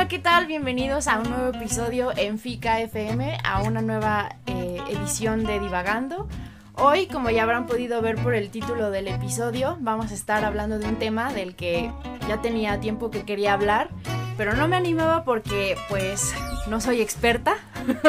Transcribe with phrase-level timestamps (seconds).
[0.00, 0.46] Hola, ¿qué tal?
[0.46, 6.26] Bienvenidos a un nuevo episodio en FICA FM, a una nueva eh, edición de Divagando.
[6.74, 10.78] Hoy, como ya habrán podido ver por el título del episodio, vamos a estar hablando
[10.78, 11.92] de un tema del que
[12.26, 13.90] ya tenía tiempo que quería hablar,
[14.38, 16.32] pero no me animaba porque pues
[16.66, 17.56] no soy experta.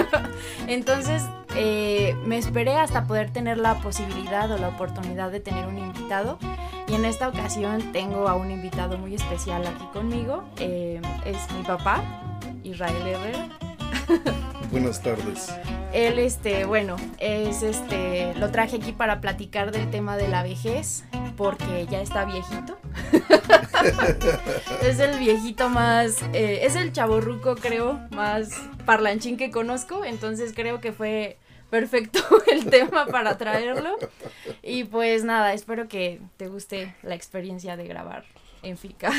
[0.68, 1.22] Entonces
[1.58, 6.40] eh, me esperé hasta poder tener la posibilidad o la oportunidad de tener un invitado.
[6.92, 10.44] Y en esta ocasión tengo a un invitado muy especial aquí conmigo.
[10.58, 12.04] Eh, es mi papá,
[12.66, 13.50] Israel Herrera.
[14.72, 15.56] Buenas tardes.
[15.94, 21.06] Él, este, bueno, es este, lo traje aquí para platicar del tema de la vejez,
[21.38, 22.78] porque ya está viejito.
[24.82, 28.50] es el viejito más, eh, es el chaborruco, creo, más
[28.86, 31.38] parlanchín que conozco, entonces creo que fue
[31.72, 32.20] perfecto
[32.52, 33.98] el tema para traerlo.
[34.62, 38.26] Y pues nada, espero que te guste la experiencia de grabar
[38.62, 39.12] en FICA.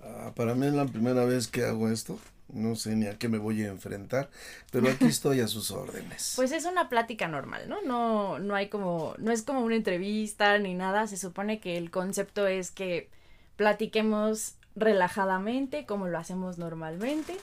[0.00, 2.18] Ah, para mí es la primera vez que hago esto.
[2.52, 4.28] No sé ni a qué me voy a enfrentar,
[4.70, 6.34] pero aquí estoy a sus órdenes.
[6.36, 7.80] Pues es una plática normal, ¿no?
[7.82, 11.06] No, no hay como, no es como una entrevista ni nada.
[11.06, 13.08] Se supone que el concepto es que
[13.56, 17.34] platiquemos relajadamente, como lo hacemos normalmente.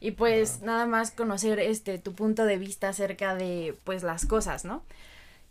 [0.00, 4.64] Y pues nada más conocer este tu punto de vista acerca de pues las cosas,
[4.64, 4.82] ¿no?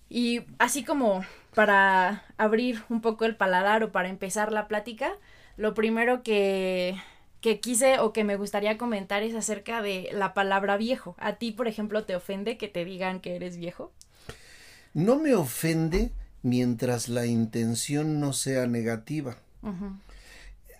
[0.09, 5.11] Y así como para abrir un poco el paladar o para empezar la plática,
[5.55, 6.97] lo primero que
[7.41, 11.15] que quise o que me gustaría comentar es acerca de la palabra viejo.
[11.19, 13.91] ¿A ti, por ejemplo, te ofende que te digan que eres viejo?
[14.93, 16.11] No me ofende
[16.41, 19.37] mientras la intención no sea negativa.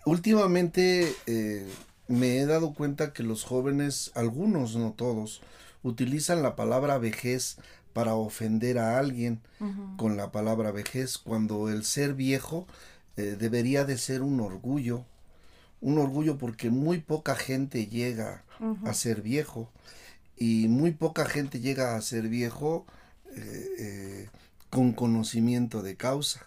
[0.04, 1.66] Últimamente eh,
[2.10, 5.40] me he dado cuenta que los jóvenes, algunos, no todos,
[5.82, 7.56] utilizan la palabra vejez
[7.92, 9.40] para ofender a alguien
[9.96, 12.66] con la palabra vejez, cuando el ser viejo
[13.16, 15.04] eh, debería de ser un orgullo,
[15.80, 18.44] un orgullo porque muy poca gente llega
[18.84, 19.70] a ser viejo
[20.36, 22.86] y muy poca gente llega a ser viejo
[23.36, 24.28] eh, eh,
[24.70, 26.46] con conocimiento de causa.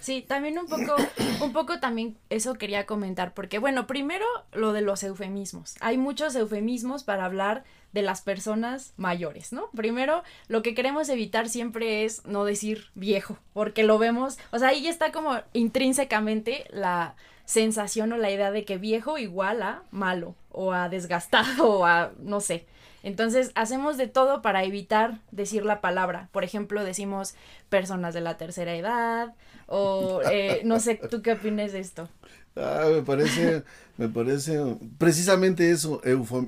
[0.00, 0.94] Sí, también un poco,
[1.42, 5.74] un poco también eso quería comentar, porque bueno, primero lo de los eufemismos.
[5.80, 9.70] Hay muchos eufemismos para hablar de las personas mayores, ¿no?
[9.74, 14.68] Primero, lo que queremos evitar siempre es no decir viejo, porque lo vemos, o sea,
[14.68, 17.14] ahí está como intrínsecamente la
[17.46, 22.12] sensación o la idea de que viejo igual a malo o a desgastado o a
[22.18, 22.66] no sé.
[23.06, 26.28] Entonces hacemos de todo para evitar decir la palabra.
[26.32, 27.36] Por ejemplo, decimos
[27.68, 29.32] personas de la tercera edad
[29.68, 32.08] o eh, no sé, ¿tú qué opinas de esto?
[32.56, 33.62] Ah, me parece,
[33.96, 34.58] me parece
[34.98, 36.02] precisamente eso,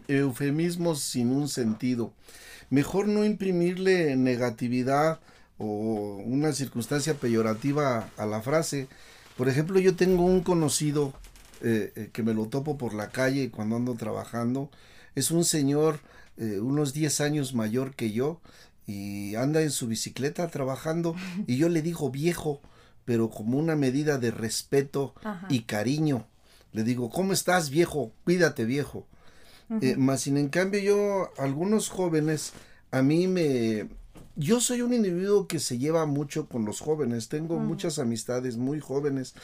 [0.08, 2.12] eufemismos sin un sentido.
[2.70, 5.20] Mejor no imprimirle negatividad
[5.58, 8.88] o una circunstancia peyorativa a la frase,
[9.36, 11.12] por ejemplo, yo tengo un conocido
[11.62, 14.70] eh, eh, que me lo topo por la calle cuando ando trabajando.
[15.14, 16.00] Es un señor
[16.38, 18.41] eh, unos 10 años mayor que yo
[18.87, 21.15] y anda en su bicicleta trabajando
[21.47, 22.60] y yo le digo viejo,
[23.04, 25.15] pero como una medida de respeto
[25.48, 26.27] y cariño.
[26.72, 28.12] Le digo, ¿cómo estás viejo?
[28.25, 29.06] Cuídate viejo.
[29.97, 32.53] más sin en cambio yo, algunos jóvenes,
[32.91, 33.88] a mí me,
[34.38, 38.78] yo soy un individuo que se lleva mucho con los jóvenes, tengo muchas amistades muy
[38.78, 39.34] jóvenes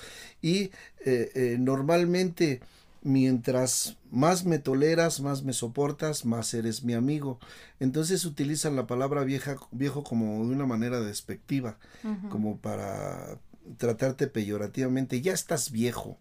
[0.40, 0.70] y
[1.04, 2.60] eh, eh, normalmente
[3.04, 7.38] mientras más me toleras, más me soportas, más eres mi amigo.
[7.78, 11.78] Entonces utilizan la palabra vieja, viejo como de una manera despectiva,
[12.30, 13.38] como para
[13.76, 16.18] tratarte peyorativamente, ya estás viejo.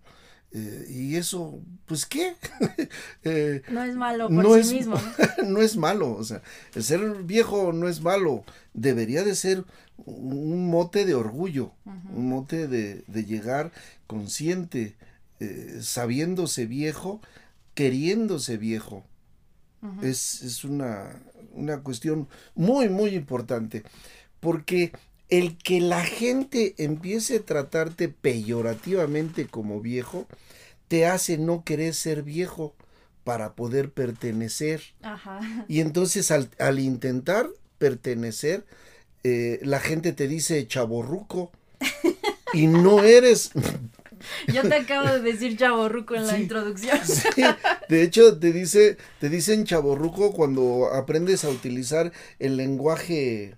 [0.51, 2.35] Eh, y eso, pues qué.
[3.25, 4.97] Eh, no es malo por sí mismo.
[5.45, 5.61] ¿no?
[5.61, 6.41] es malo, o sea,
[6.75, 9.63] el ser viejo no es malo, debería de ser
[10.05, 13.71] un mote de orgullo, un mote de, llegar
[14.07, 14.97] consciente,
[15.43, 17.21] eh, sabiéndose viejo,
[17.73, 19.05] queriéndose viejo.
[20.01, 21.21] es, es una,
[21.51, 23.83] una cuestión muy, muy importante,
[24.39, 24.93] porque
[25.29, 30.27] el que la gente empiece a tratarte peyorativamente como viejo,
[30.87, 32.75] te hace no querer ser viejo
[33.23, 34.81] para poder pertenecer.
[35.67, 38.65] Y entonces al, intentar pertenecer,
[39.23, 41.51] eh, la gente te dice chaborruco
[42.53, 43.51] y no eres...
[44.53, 46.99] Yo te acabo de decir chaborruco en la introducción.
[47.89, 53.55] De hecho, te dice, te dicen chaborruco cuando aprendes a utilizar el lenguaje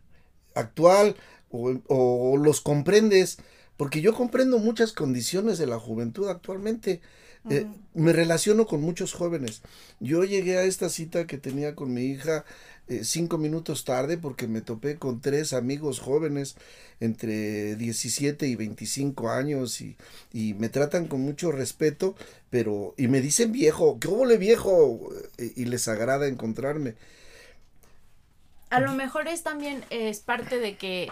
[0.53, 1.15] actual,
[1.49, 3.37] o, los comprendes,
[3.77, 7.01] porque yo comprendo muchas condiciones de la juventud actualmente.
[7.47, 9.61] Eh, me relaciono con muchos jóvenes.
[9.99, 12.43] Yo llegué a esta cita que tenía con mi hija
[12.87, 16.55] eh, cinco minutos tarde porque me topé con tres amigos jóvenes
[16.99, 19.97] entre 17 y 25 años y,
[20.33, 22.15] y me tratan con mucho respeto,
[22.49, 25.09] pero y me dicen viejo, ¿qué le viejo?
[25.37, 26.95] y les agrada encontrarme.
[28.69, 31.11] A lo mejor es también es parte de que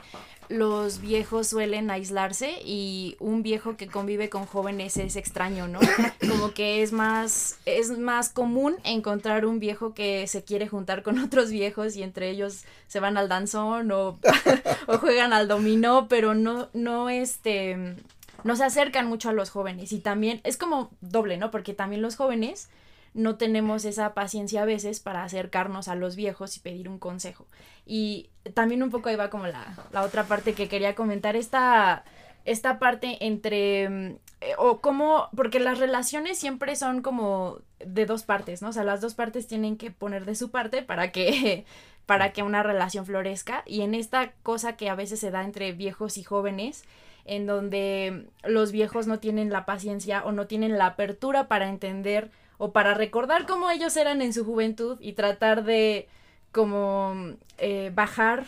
[0.50, 5.79] los viejos suelen aislarse y un viejo que convive con jóvenes es extraño, ¿no?
[6.29, 11.19] Como que es más es más común encontrar un viejo que se quiere juntar con
[11.19, 14.19] otros viejos y entre ellos se van al danzón o,
[14.88, 17.95] o juegan al dominó, pero no no este
[18.44, 21.51] no se acercan mucho a los jóvenes y también es como doble, ¿no?
[21.51, 22.69] Porque también los jóvenes
[23.13, 27.48] no tenemos esa paciencia a veces para acercarnos a los viejos y pedir un consejo.
[27.86, 32.04] Y también un poco ahí va como la, otra parte que quería comentar, esta,
[32.45, 38.24] esta parte entre, mm, eh, o como, porque las relaciones siempre son como de dos
[38.24, 38.69] partes, ¿no?
[38.69, 41.65] O sea, las dos partes tienen que poner de su parte para que,
[42.06, 43.63] para que una relación florezca.
[43.65, 46.83] Y en esta cosa que a veces se da entre viejos y jóvenes,
[47.25, 52.31] en donde los viejos no tienen la paciencia o no tienen la apertura para entender
[52.63, 56.07] o para recordar cómo ellos eran en su juventud y tratar de
[56.54, 57.13] como
[57.57, 58.45] eh, bajar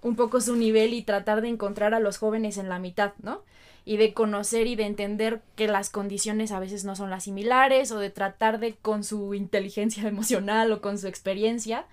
[0.00, 3.42] un poco su nivel y tratar de encontrar a los jóvenes en la mitad, ¿no?
[3.84, 7.90] Y de conocer y de entender que las condiciones a veces no son las similares
[7.90, 11.84] o de tratar de con su inteligencia emocional o con su experiencia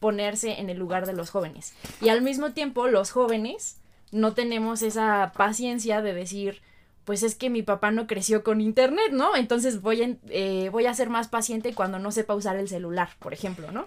[0.00, 1.72] ponerse en el lugar de los jóvenes.
[2.02, 3.78] Y al mismo tiempo los jóvenes
[4.12, 6.60] no tenemos esa paciencia de decir,
[7.08, 9.34] pues es que mi papá no creció con internet, ¿no?
[9.34, 13.08] Entonces voy a, eh, voy a ser más paciente cuando no sepa usar el celular,
[13.18, 13.86] por ejemplo, ¿no?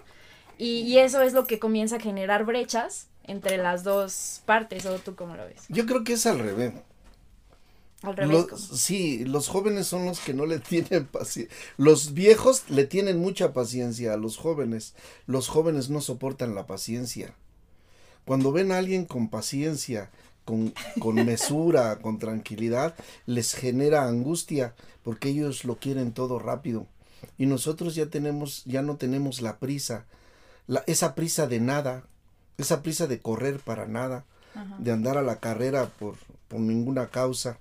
[0.58, 5.14] Y, eso es lo que comienza a generar brechas entre las dos partes, ¿o tú
[5.14, 5.62] cómo lo ves?
[5.68, 6.72] Yo creo que es al revés.
[8.02, 8.46] Al revés.
[8.74, 11.56] sí, los jóvenes son los que no le tienen paciencia.
[11.76, 14.96] Los viejos le tienen mucha paciencia a los jóvenes.
[15.26, 17.36] Los jóvenes no soportan la paciencia.
[18.24, 20.10] Cuando ven a alguien con paciencia,
[20.44, 20.72] con,
[21.24, 22.94] mesura, con tranquilidad,
[23.26, 26.86] les genera angustia porque ellos lo quieren todo rápido.
[27.38, 30.04] Y nosotros ya tenemos, ya no tenemos la prisa,
[30.66, 32.04] la, esa prisa de nada,
[32.58, 34.24] esa prisa de correr para nada,
[34.78, 36.16] de andar a la carrera por,
[36.48, 37.58] por ninguna causa.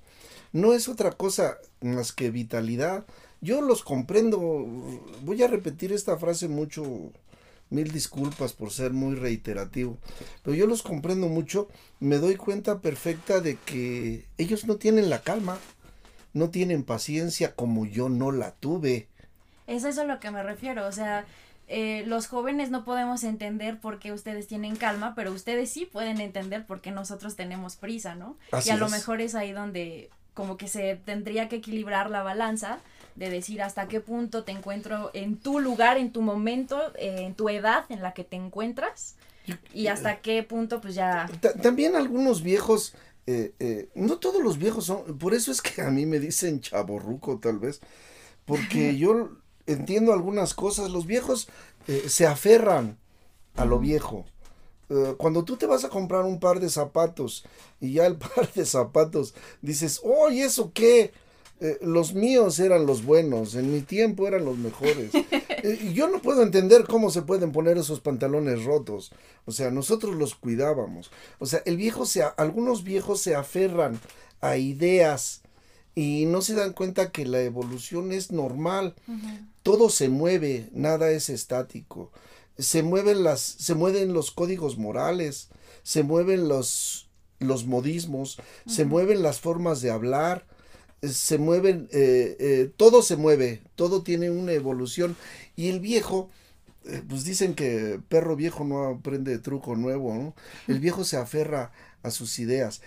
[0.51, 3.05] No es otra cosa más que vitalidad.
[3.39, 4.39] Yo los comprendo.
[5.23, 7.11] Voy a repetir esta frase mucho
[7.71, 9.97] mil disculpas por ser muy reiterativo,
[10.43, 11.67] pero yo los comprendo mucho,
[11.99, 15.57] me doy cuenta perfecta de que ellos no tienen la calma,
[16.33, 19.07] no tienen paciencia como yo no la tuve.
[19.67, 21.25] Es eso a lo que me refiero, o sea,
[21.67, 26.19] eh, los jóvenes no podemos entender por qué ustedes tienen calma, pero ustedes sí pueden
[26.19, 28.37] entender por qué nosotros tenemos prisa, ¿no?
[28.65, 32.79] y a lo mejor es ahí donde como que se tendría que equilibrar la balanza
[33.15, 37.35] de decir hasta qué punto te encuentro en tu lugar, en tu momento, eh, en
[37.35, 39.15] tu edad en la que te encuentras
[39.73, 41.29] y hasta qué punto pues ya...
[41.61, 42.93] También algunos viejos,
[43.27, 46.61] eh, eh, no todos los viejos son, por eso es que a mí me dicen
[46.61, 47.81] chaborruco tal vez,
[48.45, 49.31] porque yo
[49.65, 51.49] entiendo algunas cosas, los viejos
[52.07, 52.97] se aferran
[53.55, 54.25] a lo viejo
[55.17, 57.45] cuando tú te vas a comprar un par de zapatos
[57.79, 61.11] y ya el par de zapatos dices, oh, ¿y eso qué?
[61.61, 65.11] Eh, los míos eran los buenos, en mi tiempo eran los mejores.
[65.63, 69.11] Eh, yo no puedo entender cómo se pueden poner esos pantalones rotos.
[69.45, 71.11] O sea, nosotros los cuidábamos.
[71.37, 73.99] O sea, el viejo se, algunos viejos se aferran
[74.39, 75.43] a ideas
[75.93, 78.95] y no se dan cuenta que la evolución es normal.
[79.61, 82.11] Todo se mueve, nada es estático.
[82.61, 85.49] Se mueven las, se mueven los códigos morales,
[85.83, 90.45] se mueven los, los modismos, se mueven las formas de hablar,
[91.01, 95.15] se mueven, eh, eh, todo se mueve, todo tiene una evolución.
[95.55, 96.29] Y el viejo,
[96.85, 100.35] eh, pues dicen que perro viejo no aprende truco nuevo, ¿no?
[100.67, 101.71] El viejo se aferra
[102.03, 102.81] a sus ideas.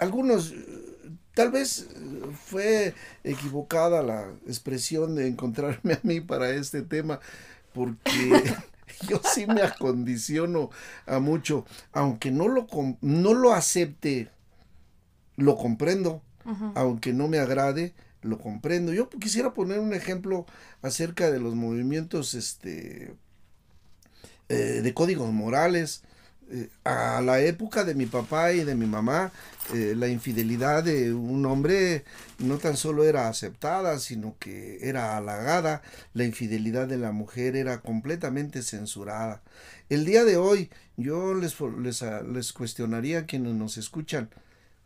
[0.00, 0.54] Algunos,
[1.34, 1.88] tal vez
[2.46, 2.94] fue
[3.24, 7.18] equivocada la expresión de encontrarme a mí para este tema,
[7.74, 8.00] porque
[9.08, 10.70] yo sí me acondiciono
[11.06, 12.66] a mucho, aunque no lo,
[13.00, 14.30] no lo acepte,
[15.36, 16.22] lo comprendo
[16.74, 18.92] aunque no me agrade, lo comprendo.
[18.92, 20.46] Yo quisiera poner un ejemplo
[20.82, 23.14] acerca de los movimientos este,
[24.48, 26.02] eh, de códigos morales.
[26.50, 29.32] Eh, a la época de mi papá y de mi mamá,
[29.74, 32.04] eh, la infidelidad de un hombre
[32.38, 35.82] no tan solo era aceptada, sino que era halagada.
[36.14, 39.42] La infidelidad de la mujer era completamente censurada.
[39.90, 42.02] El día de hoy, yo les, les,
[42.32, 44.30] les cuestionaría a quienes nos escuchan,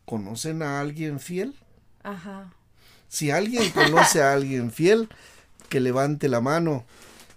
[0.05, 1.55] ¿Conocen a alguien fiel?
[2.03, 2.53] Ajá.
[3.09, 5.09] Si alguien conoce a alguien fiel,
[5.69, 6.85] que levante la mano.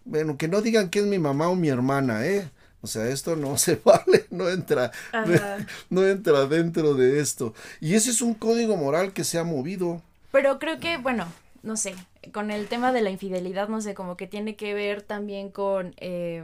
[0.03, 2.50] Bueno, que no digan que es mi mamá o mi hermana, ¿eh?
[2.86, 4.92] O sea, esto no se vale, no entra,
[5.89, 7.56] no entra dentro de esto.
[7.82, 10.04] Y ese es un código moral que se ha movido.
[10.32, 11.25] Pero creo que, bueno,
[11.63, 11.96] no sé,
[12.32, 15.96] con el tema de la infidelidad, no sé, como que tiene que ver también con,
[15.98, 16.44] eh,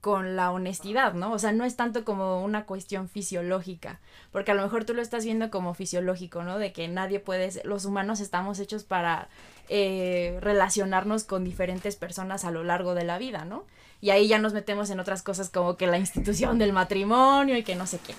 [0.00, 1.32] con la honestidad, ¿no?
[1.32, 4.00] O sea, no es tanto como una cuestión fisiológica,
[4.32, 6.58] porque a lo mejor tú lo estás viendo como fisiológico, ¿no?
[6.58, 9.28] De que nadie puede, los humanos estamos hechos para
[9.68, 13.64] eh, relacionarnos con diferentes personas a lo largo de la vida, ¿no?
[14.00, 17.62] Y ahí ya nos metemos en otras cosas como que la institución del matrimonio y
[17.62, 18.14] que no sé qué.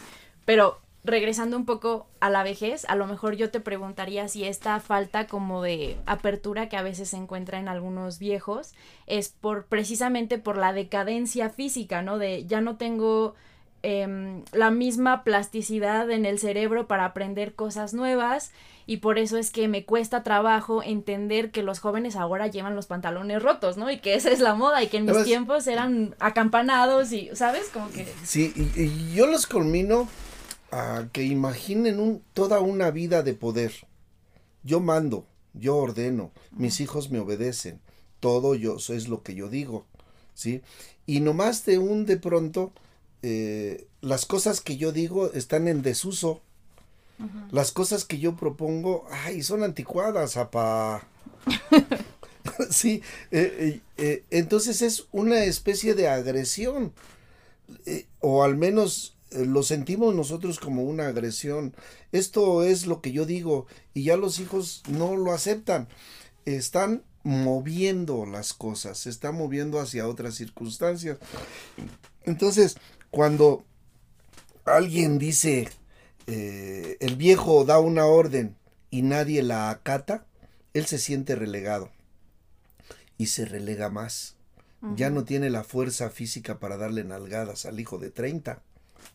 [0.45, 4.79] Pero regresando un poco a la vejez, a lo mejor yo te preguntaría si esta
[4.79, 8.74] falta como de apertura que a veces se encuentra en algunos viejos
[9.08, 12.20] es por precisamente por la decadencia física, ¿no?
[12.20, 13.34] De ya no tengo
[13.81, 18.51] em, la misma plasticidad en el cerebro para aprender cosas nuevas
[18.86, 22.86] y por eso es que me cuesta trabajo entender que los jóvenes ahora llevan los
[22.86, 23.89] pantalones rotos, ¿no?
[23.89, 27.70] Y que esa es la moda y que en mis tiempos eran acampanados y, ¿sabes?
[27.70, 28.05] Como que...
[28.24, 30.08] Sí, y yo los culmino
[30.71, 33.73] a que imaginen un, toda una vida de poder.
[34.63, 37.79] Yo mando, yo ordeno, mis hijos me obedecen,
[38.19, 39.85] todo yo es lo que yo digo,
[40.33, 40.61] ¿sí?
[41.05, 42.71] Y nomás de un de pronto,
[43.21, 46.41] eh, las cosas que yo digo están en desuso.
[47.51, 51.05] Las cosas que yo propongo, ay, son anticuadas, apa.
[52.71, 56.93] sí, eh, eh, entonces es una especie de agresión,
[58.21, 61.73] o al menos lo sentimos nosotros como una agresión.
[62.11, 65.88] Esto es lo que yo digo y ya los hijos no lo aceptan.
[66.45, 71.17] Están moviendo las cosas, se están moviendo hacia otras circunstancias.
[72.23, 72.77] Entonces,
[73.09, 73.63] cuando
[74.65, 75.69] alguien dice,
[76.27, 78.57] eh, el viejo da una orden
[78.89, 80.25] y nadie la acata,
[80.73, 81.91] él se siente relegado
[83.17, 84.35] y se relega más.
[84.95, 88.63] Ya no tiene la fuerza física para darle nalgadas al hijo de 30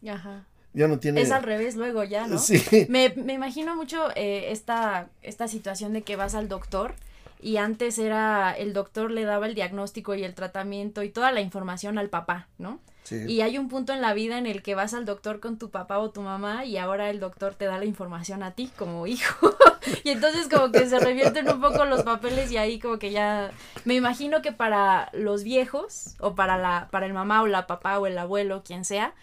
[0.09, 0.45] Ajá.
[0.73, 1.23] Ya no tiene...
[1.23, 2.39] Es al revés luego ya, ¿no?
[2.39, 2.87] Sí.
[2.91, 6.95] Me, me imagino mucho eh, esta, esta situación de que vas al doctor
[7.41, 11.41] y antes era el doctor le daba el diagnóstico y el tratamiento y toda la
[11.41, 12.81] información al papá, ¿no?
[13.05, 13.25] Sí.
[13.29, 15.71] Y hay un punto en la vida en el que vas al doctor con tu
[15.71, 19.07] papá o tu mamá y ahora el doctor te da la información a ti como
[19.07, 19.57] hijo.
[20.05, 23.53] y entonces como que se revierten un poco los papeles y ahí como que ya
[23.85, 27.99] me imagino que para los viejos o para la para el mamá o la papá
[27.99, 29.15] o el abuelo, quien sea,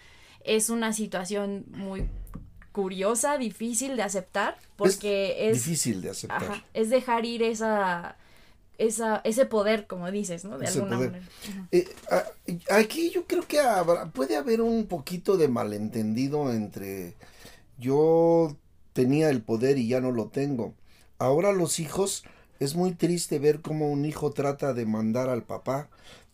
[0.44, 2.08] es una situación muy
[2.72, 6.64] curiosa, difícil de aceptar, porque es, difícil de aceptar.
[6.74, 8.16] es dejar ir esa
[8.76, 10.58] esa ese poder, como dices, ¿no?
[10.58, 11.24] De alguna manera.
[11.70, 11.88] Eh,
[12.70, 13.60] aquí yo creo que
[14.12, 17.14] puede haber un poquito de malentendido entre
[17.78, 18.56] yo
[18.92, 20.74] tenía el poder y ya no lo tengo.
[21.18, 22.24] Ahora los hijos
[22.60, 25.88] es muy triste ver cómo un hijo trata de mandar al papá,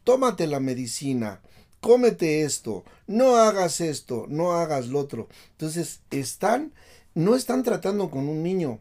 [0.04, 1.40] tómate la medicina,
[1.80, 5.28] cómete esto, no hagas esto, no hagas lo otro.
[5.52, 6.72] Entonces, están,
[7.14, 8.80] no están tratando con un niño,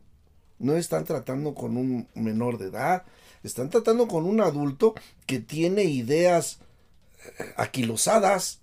[0.59, 3.03] no están tratando con un menor de edad,
[3.43, 4.93] están tratando con un adulto
[5.25, 6.59] que tiene ideas
[7.39, 8.59] eh, aquilosadas,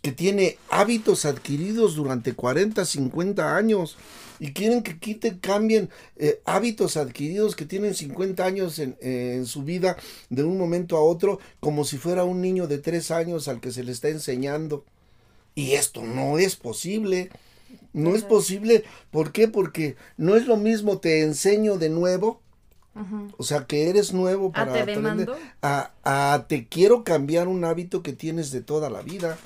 [0.00, 3.96] que tiene hábitos adquiridos durante 40, 50 años
[4.42, 9.96] y quieren que quiten, cambien eh, hábitos adquiridos que tienen 50 años en, su vida
[10.30, 13.70] de un momento a otro, como si fuera un niño de 3 años al que
[13.70, 14.84] se le está enseñando.
[15.54, 17.30] Y esto no es posible.
[17.92, 18.82] No es posible.
[19.12, 19.46] ¿Por qué?
[19.46, 22.40] Porque no es lo mismo te enseño de nuevo.
[23.36, 25.30] O sea, que eres nuevo para ¿A te aprender.
[25.62, 29.38] A, a, te quiero cambiar un hábito que tienes de toda la vida.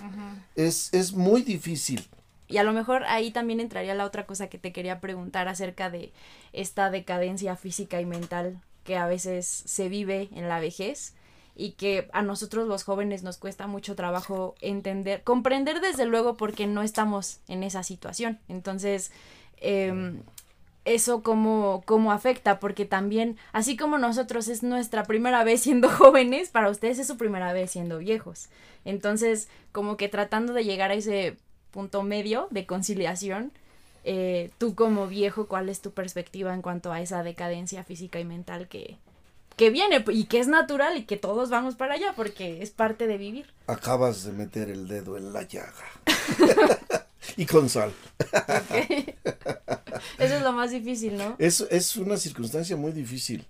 [0.55, 2.09] es, es muy difícil.
[2.49, 5.91] Y a lo mejor ahí también entraría la otra cosa que te quería preguntar acerca
[5.91, 6.12] de
[6.53, 11.15] esta decadencia física y mental que a veces se vive en la vejez
[11.57, 16.67] y que a nosotros los jóvenes nos cuesta mucho trabajo entender, comprender desde luego porque
[16.67, 18.38] no estamos en esa situación.
[18.49, 19.11] Entonces,
[19.57, 20.21] eh,
[20.87, 26.50] eso cómo, cómo afecta, porque también, así como nosotros es nuestra primera vez siendo jóvenes,
[26.50, 28.49] para ustedes es su primera vez siendo viejos.
[28.85, 31.37] Entonces, como que tratando de llegar a ese
[31.71, 33.53] punto medio de conciliación.
[34.05, 38.25] Eh, tú como viejo, ¿cuál es tu perspectiva en cuanto a esa decadencia física y
[38.25, 38.97] mental que,
[39.57, 43.07] que viene y que es natural y que todos vamos para allá porque es parte
[43.07, 43.47] de vivir?
[43.67, 45.85] Acabas de meter el dedo en la llaga.
[47.37, 47.93] y con sal.
[50.19, 51.37] Eso es lo más difícil, ¿no?
[51.39, 53.47] Es, es una circunstancia muy difícil.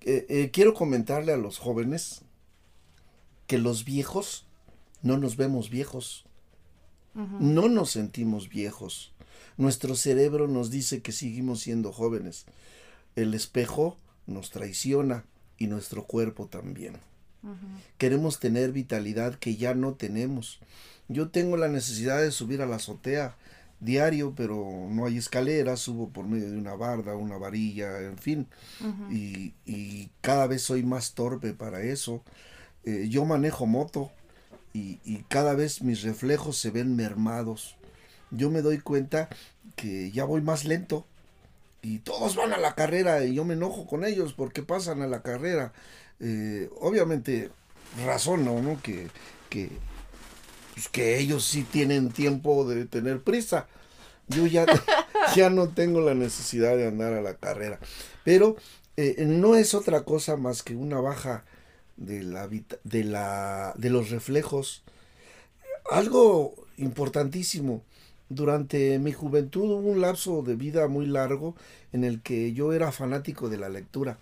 [0.00, 2.22] Eh, eh, quiero comentarle a los jóvenes
[3.46, 4.46] que los viejos
[5.02, 6.24] no nos vemos viejos.
[7.14, 9.12] No nos sentimos viejos.
[9.56, 12.46] Nuestro cerebro nos dice que seguimos siendo jóvenes.
[13.16, 15.24] El espejo nos traiciona
[15.58, 16.96] y nuestro cuerpo también.
[17.98, 20.60] Queremos tener vitalidad que ya no tenemos.
[21.08, 23.36] Yo tengo la necesidad de subir a la azotea
[23.80, 28.46] diario, pero no hay escaleras, subo por medio de una barda, una varilla, en fin,
[29.10, 32.22] y, y, cada vez soy más torpe para eso.
[32.84, 34.12] Eh, yo manejo moto
[34.72, 37.76] y, y, cada vez mis reflejos se ven mermados.
[38.30, 39.28] Yo me doy cuenta
[39.76, 41.06] que ya voy más lento
[41.82, 45.06] y todos van a la carrera y yo me enojo con ellos porque pasan a
[45.06, 45.72] la carrera.
[46.20, 47.50] Eh, obviamente
[48.04, 48.80] razono, ¿no?
[48.80, 49.08] Que,
[49.50, 49.68] que,
[50.74, 53.66] pues que ellos sí tienen tiempo de tener prisa.
[54.28, 54.64] Yo ya,
[55.36, 57.80] ya no tengo la necesidad de andar a la carrera.
[58.24, 58.56] Pero
[58.96, 61.44] eh, no es otra cosa más que una baja
[61.96, 64.82] de, la, de, la, de los reflejos.
[65.90, 67.82] Algo importantísimo.
[68.28, 71.54] Durante mi juventud hubo un lapso de vida muy largo
[71.92, 74.18] en el que yo era fanático de la lectura.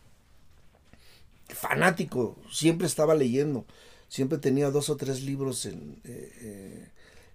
[1.48, 3.64] Fanático, siempre estaba leyendo
[4.10, 6.88] siempre tenía dos o tres libros en, eh,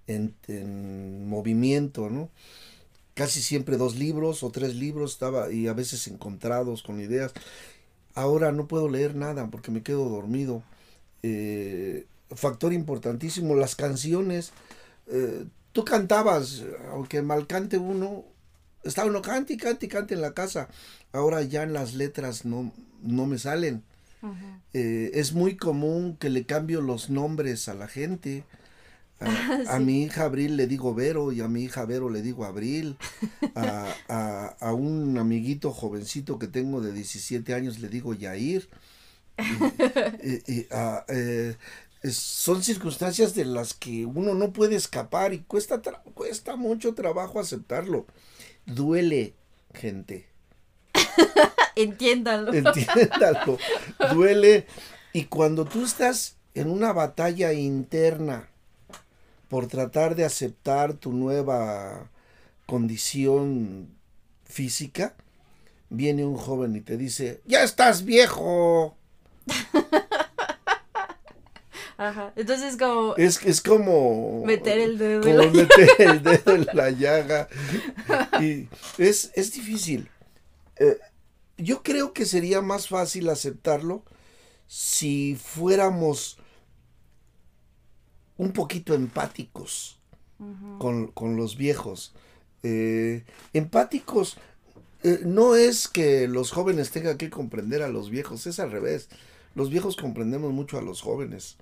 [0.08, 2.30] eh, en, movimiento, ¿no?
[3.16, 7.34] Casi siempre dos libros o tres libros estaba y a veces encontrados con ideas.
[8.16, 10.64] Ahora no puedo leer nada porque me quedo dormido.
[11.22, 12.06] Eh,
[12.36, 14.52] factor importantísimo, las canciones.
[15.72, 18.24] tú cantabas, aunque mal cante uno,
[18.84, 20.70] estaba uno cante y cante y cante en la casa.
[21.12, 22.72] Ahora ya en las letras no,
[23.04, 23.84] no me salen.
[24.74, 28.44] Eh, es muy común que le cambio los nombres a la gente.
[29.70, 32.98] A, mi hija Abril le digo Vero y a mi hija Vero le digo Abril.
[33.56, 38.70] A, un amiguito jovencito que tengo de 17 años le digo Yair.
[39.38, 41.56] Eh,
[42.12, 45.82] son circunstancias de las que uno no puede escapar y cuesta,
[46.14, 48.06] cuesta mucho trabajo aceptarlo.
[48.66, 49.34] Duele,
[49.74, 50.28] gente.
[51.76, 52.54] Entiéndalo.
[52.54, 53.58] Entiéndalo.
[54.14, 54.68] Duele.
[55.14, 58.50] Y cuando tú estás en una batalla interna
[59.48, 62.10] por tratar de aceptar tu nueva
[62.66, 63.90] condición
[64.46, 65.16] física,
[65.90, 68.98] viene un joven y te dice, ya estás viejo.
[71.98, 72.34] Ajá.
[72.36, 73.16] Entonces como...
[73.16, 74.44] Es, es como...
[74.46, 75.22] Meter el dedo.
[75.22, 77.48] Como meter el dedo en la llaga.
[78.42, 78.68] Y
[78.98, 80.10] es, es difícil.
[80.78, 80.98] Eh,
[81.58, 84.04] yo creo que sería más fácil aceptarlo
[84.68, 86.38] si fuéramos
[88.38, 90.00] un poquito empáticos
[90.80, 92.14] con, los viejos.
[92.64, 94.38] Eh, empáticos
[95.04, 99.10] eh, no es que los jóvenes tengan que comprender a los viejos, es al revés.
[99.54, 101.58] Los viejos comprendemos mucho a los jóvenes,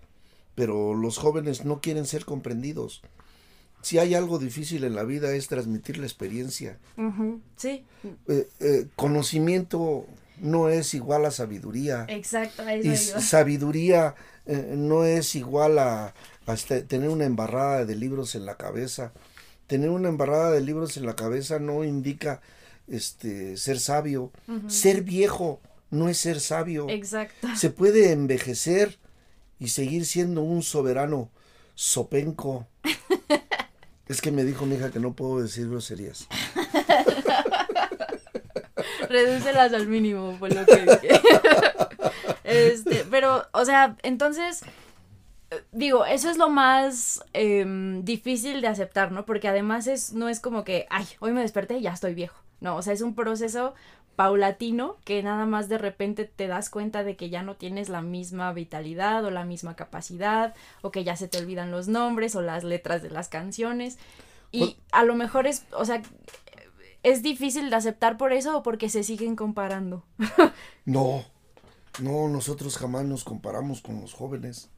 [0.55, 3.01] pero los jóvenes no quieren ser comprendidos
[3.83, 6.79] si hay algo difícil en la vida es transmitir la experiencia.
[7.57, 7.83] Sí.
[8.27, 10.07] Eh, conocimiento
[10.39, 12.05] no es igual a sabiduría.
[12.07, 12.63] Exacto.
[12.81, 16.13] y sabiduría eh, no es igual a,
[16.47, 19.13] este, tener una embarrada de libros en la cabeza.
[19.67, 22.41] Tener una embarrada de libros en la cabeza no indica
[22.87, 24.31] este, ser sabio.
[24.67, 26.87] Ser viejo no es ser sabio.
[26.89, 27.47] Exacto.
[27.55, 28.97] Se puede envejecer
[29.59, 31.29] y seguir siendo un soberano
[31.75, 32.67] sopenco.
[34.05, 36.27] Es que me dijo mi hija que no puedo decir groserías.
[39.09, 40.83] Redúcelas al mínimo, por lo que
[42.43, 44.63] este, pero, o sea, entonces,
[45.71, 49.25] digo, eso es lo más em, difícil de aceptar, ¿no?
[49.25, 52.37] Porque además es, no es como que, ay, hoy me desperté y ya estoy viejo.
[52.61, 53.73] No, o sea, es un proceso
[54.15, 58.01] paulatino que nada más de repente te das cuenta de que ya no tienes la
[58.01, 62.41] misma vitalidad o la misma capacidad o que ya se te olvidan los nombres o
[62.41, 63.97] las letras de las canciones
[64.51, 66.03] y a lo mejor es, o sea,
[67.01, 70.03] es difícil de aceptar por eso o porque se siguen comparando.
[70.85, 71.25] no,
[71.99, 74.69] no, nosotros jamás nos comparamos con los jóvenes.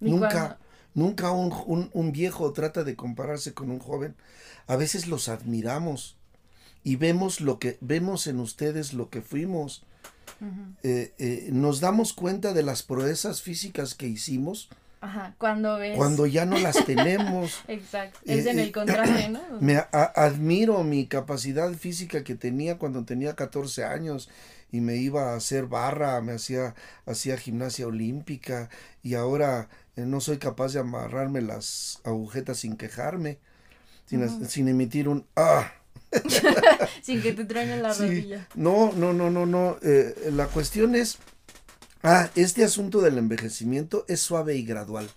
[0.00, 0.58] Nunca,
[0.94, 4.14] nunca un, un viejo trata de compararse con un joven.
[4.66, 6.16] A veces los admiramos
[6.86, 9.82] y vemos lo que vemos en ustedes lo que fuimos.
[10.84, 14.68] Eh, eh, nos damos cuenta de las proezas físicas que hicimos.
[15.00, 15.96] Ajá, cuando ves.
[15.96, 17.60] Cuando ya no las tenemos.
[17.68, 18.20] Exacto.
[18.24, 19.40] Es en el eh, contraste, ¿no?
[19.60, 24.28] Me admiro mi capacidad física que tenía cuando tenía 14 años
[24.70, 28.70] y me iba a hacer barra, me hacía, hacía gimnasia olímpica
[29.02, 33.38] y ahora no soy capaz de amarrarme las agujetas sin quejarme,
[34.06, 35.72] sin, sin emitir un ah
[37.02, 38.48] Sin que te traigan la rodilla.
[38.54, 39.78] No, no, no, no, no.
[39.82, 41.18] Eh, la cuestión es,
[42.02, 45.10] ah, este asunto del envejecimiento es suave y gradual.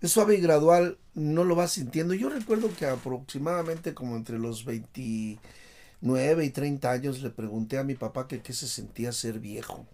[0.00, 2.14] Es suave y gradual, no lo vas sintiendo.
[2.14, 7.94] Yo recuerdo que aproximadamente como entre los 29 y 30 años le pregunté a mi
[7.94, 9.86] papá que qué se sentía ser viejo.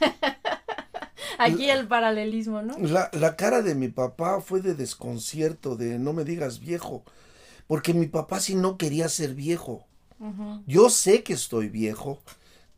[1.38, 2.78] Aquí el paralelismo, ¿no?
[2.78, 7.04] La, la cara de mi papá fue de desconcierto, de no me digas viejo,
[7.66, 9.86] porque mi papá sí no quería ser viejo.
[10.66, 12.20] Yo sé que estoy viejo,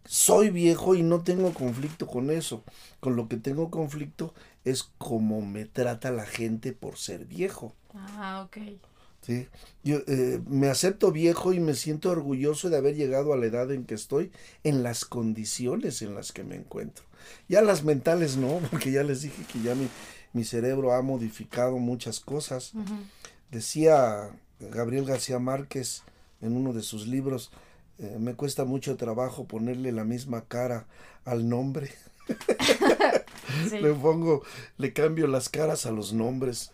[0.07, 2.65] soy viejo y no tengo conflicto con eso.
[3.01, 7.75] Con lo que tengo conflicto es cómo me trata la gente por ser viejo.
[7.95, 8.59] Ah, ok.
[9.25, 9.49] ¿Sí?
[9.83, 13.71] Yo eh, me acepto viejo y me siento orgulloso de haber llegado a la edad
[13.73, 14.31] en que estoy,
[14.63, 17.05] en las condiciones en las que me encuentro.
[17.49, 19.89] Ya las mentales no, porque ya les dije que ya mi,
[20.33, 22.73] mi cerebro ha modificado muchas cosas.
[23.51, 26.03] Decía Gabriel García Márquez
[26.41, 27.51] en uno de sus libros,
[27.99, 30.87] eh, me cuesta mucho trabajo ponerle la misma cara
[31.25, 31.91] al nombre.
[33.71, 34.43] Le pongo,
[34.79, 36.73] le cambio las caras a los nombres.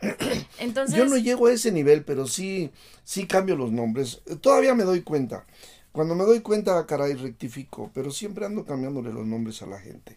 [0.59, 2.71] Entonces, Yo no llego a ese nivel, pero sí,
[3.05, 4.23] sí cambio los nombres.
[4.41, 5.47] Todavía me doy cuenta.
[5.93, 10.17] Cuando me doy cuenta, caray, rectifico, pero siempre ando cambiándole los nombres a la gente.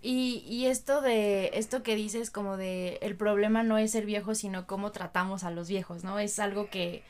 [0.00, 4.34] Y, y esto de, esto que dices como de el problema no es ser viejo,
[4.34, 6.18] sino cómo tratamos a los viejos, ¿no?
[6.18, 7.02] Es algo que,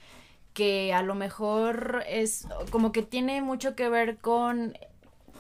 [0.53, 4.75] que a lo mejor es como que tiene mucho que ver con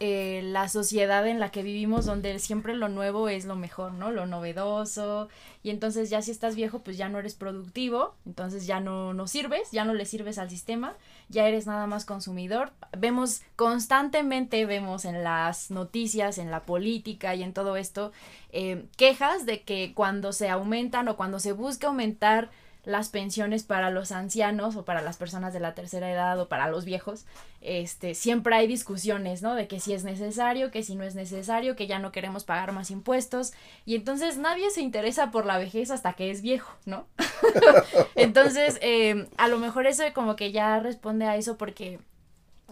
[0.04, 4.10] eh, la sociedad en la que vivimos donde siempre lo nuevo es lo mejor, ¿no?
[4.10, 5.28] Lo novedoso.
[5.62, 9.28] Y entonces ya si estás viejo, pues ya no eres productivo, entonces ya no, no
[9.28, 10.96] sirves, ya no le sirves al sistema,
[11.28, 12.72] ya eres nada más consumidor.
[12.98, 18.10] Vemos constantemente, vemos en las noticias, en la política y en todo esto,
[18.50, 22.50] eh, quejas de que cuando se aumentan o cuando se busca aumentar
[22.84, 26.68] las pensiones para los ancianos o para las personas de la tercera edad o para
[26.68, 27.26] los viejos,
[27.60, 29.54] este, siempre hay discusiones, ¿no?
[29.54, 32.72] De que si es necesario, que si no es necesario, que ya no queremos pagar
[32.72, 33.52] más impuestos
[33.86, 37.06] y entonces nadie se interesa por la vejez hasta que es viejo, ¿no?
[38.16, 42.00] entonces, eh, a lo mejor eso como que ya responde a eso porque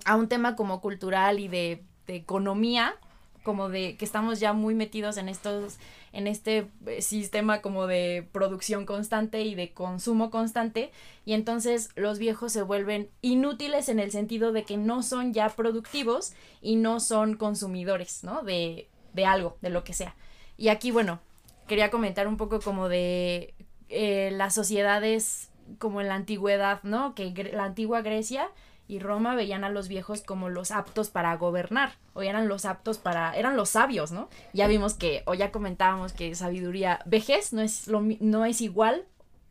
[0.04, 2.96] a un tema como cultural y de economía,
[3.42, 5.78] como de que estamos ya muy metidos en estos
[6.12, 10.90] en este eh, sistema como de producción constante y de consumo constante
[11.24, 15.48] y entonces los viejos se vuelven inútiles en el sentido de que no son ya
[15.48, 18.42] productivos y no son consumidores, ¿no?
[18.42, 20.14] De, de algo, de lo que sea.
[20.56, 21.20] Y aquí, bueno,
[21.66, 23.54] quería comentar un poco como de
[23.88, 27.14] eh, las sociedades como en la antigüedad, ¿no?
[27.14, 28.50] Que la antigua Grecia
[28.90, 32.98] y Roma veían a los viejos como los aptos para gobernar, o eran los aptos
[32.98, 34.28] para, eran los sabios, ¿no?
[34.52, 39.04] Ya vimos que, o ya comentábamos que sabiduría, vejez no es, lo, no es igual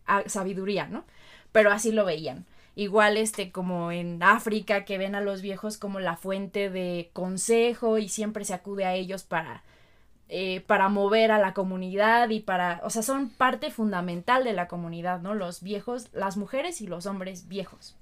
[0.06, 1.06] a sabiduría, ¿no?
[1.54, 2.46] Pero así lo veían.
[2.76, 7.98] Igual este como en África que ven a los viejos como la fuente de consejo
[7.98, 9.64] y siempre se acude a ellos para,
[10.28, 14.68] eh, para mover a la comunidad y para, o sea, son parte fundamental de la
[14.68, 15.34] comunidad, ¿no?
[15.34, 17.96] Los viejos, las mujeres y los hombres viejos.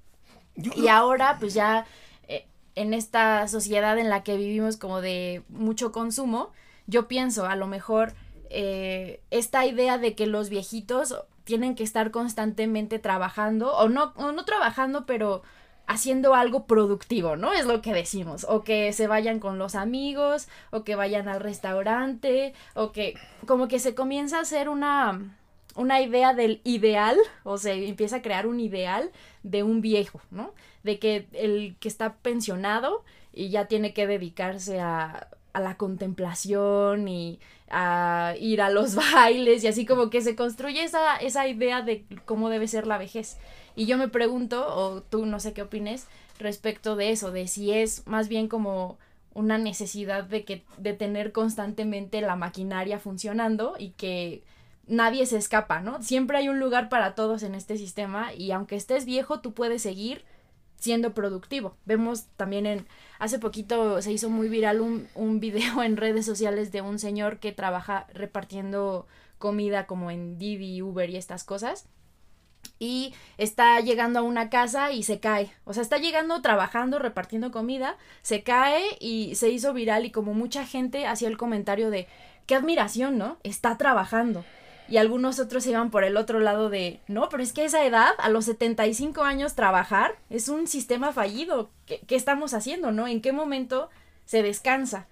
[0.75, 1.85] Y ahora, pues ya
[2.27, 6.51] eh, en esta sociedad en la que vivimos como de mucho consumo,
[6.87, 8.13] yo pienso a lo mejor
[8.49, 14.31] eh, esta idea de que los viejitos tienen que estar constantemente trabajando, o no, o
[14.31, 15.43] no trabajando, pero
[15.87, 17.53] haciendo algo productivo, ¿no?
[17.53, 18.45] Es lo que decimos.
[18.49, 23.15] O que se vayan con los amigos, o que vayan al restaurante, o que
[23.45, 25.37] como que se comienza a hacer una
[25.77, 29.11] una idea del ideal, o sea, empieza a crear un ideal
[29.43, 30.53] de un viejo, ¿no?
[30.83, 37.07] De que el que está pensionado y ya tiene que dedicarse a, a la contemplación
[37.07, 41.81] y a ir a los bailes y así como que se construye esa, esa idea
[41.81, 43.37] de cómo debe ser la vejez.
[43.75, 46.07] Y yo me pregunto, o tú no sé qué opines,
[46.39, 48.97] respecto de eso, de si es más bien como
[49.33, 54.43] una necesidad de que de tener constantemente la maquinaria funcionando y que
[54.87, 56.01] nadie se escapa, ¿no?
[56.01, 59.81] Siempre hay un lugar para todos en este sistema y aunque estés viejo, tú puedes
[59.81, 60.25] seguir
[60.77, 61.75] siendo productivo.
[61.85, 62.87] Vemos también en,
[63.19, 67.39] hace poquito se hizo muy viral un, un video en redes sociales de un señor
[67.39, 71.87] que trabaja repartiendo comida como en Didi, Uber y estas cosas.
[72.79, 75.51] Y está llegando a una casa y se cae.
[75.63, 80.35] O sea, está llegando trabajando, repartiendo comida, se cae y se hizo viral y como
[80.35, 82.07] mucha gente hacía el comentario de,
[82.45, 83.37] qué admiración, ¿no?
[83.43, 84.43] Está trabajando
[84.87, 87.85] y algunos otros se iban por el otro lado de, no, pero es que esa
[87.85, 91.69] edad, a los 75 años trabajar, es un sistema fallido.
[91.85, 93.07] ¿Qué, qué estamos haciendo, no?
[93.07, 93.89] ¿En qué momento
[94.25, 95.07] se descansa?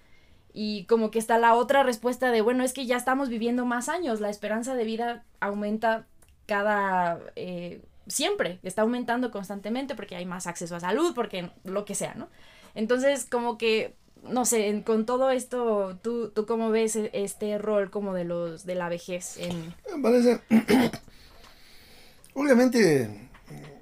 [0.54, 3.90] Y como que está la otra respuesta de, bueno, es que ya estamos viviendo más
[3.90, 6.06] años, la esperanza de vida aumenta
[6.46, 7.20] cada...
[7.36, 12.14] Eh, siempre, está aumentando constantemente porque hay más acceso a salud, porque lo que sea,
[12.14, 12.30] ¿no?
[12.76, 13.96] Entonces, como que
[14.30, 18.66] no sé, con todo esto, ¿tú, ¿tú cómo ves e, este rol como de los
[18.66, 19.38] de la vejez?
[19.38, 19.74] En...
[20.02, 20.42] Parece,
[22.34, 23.30] obviamente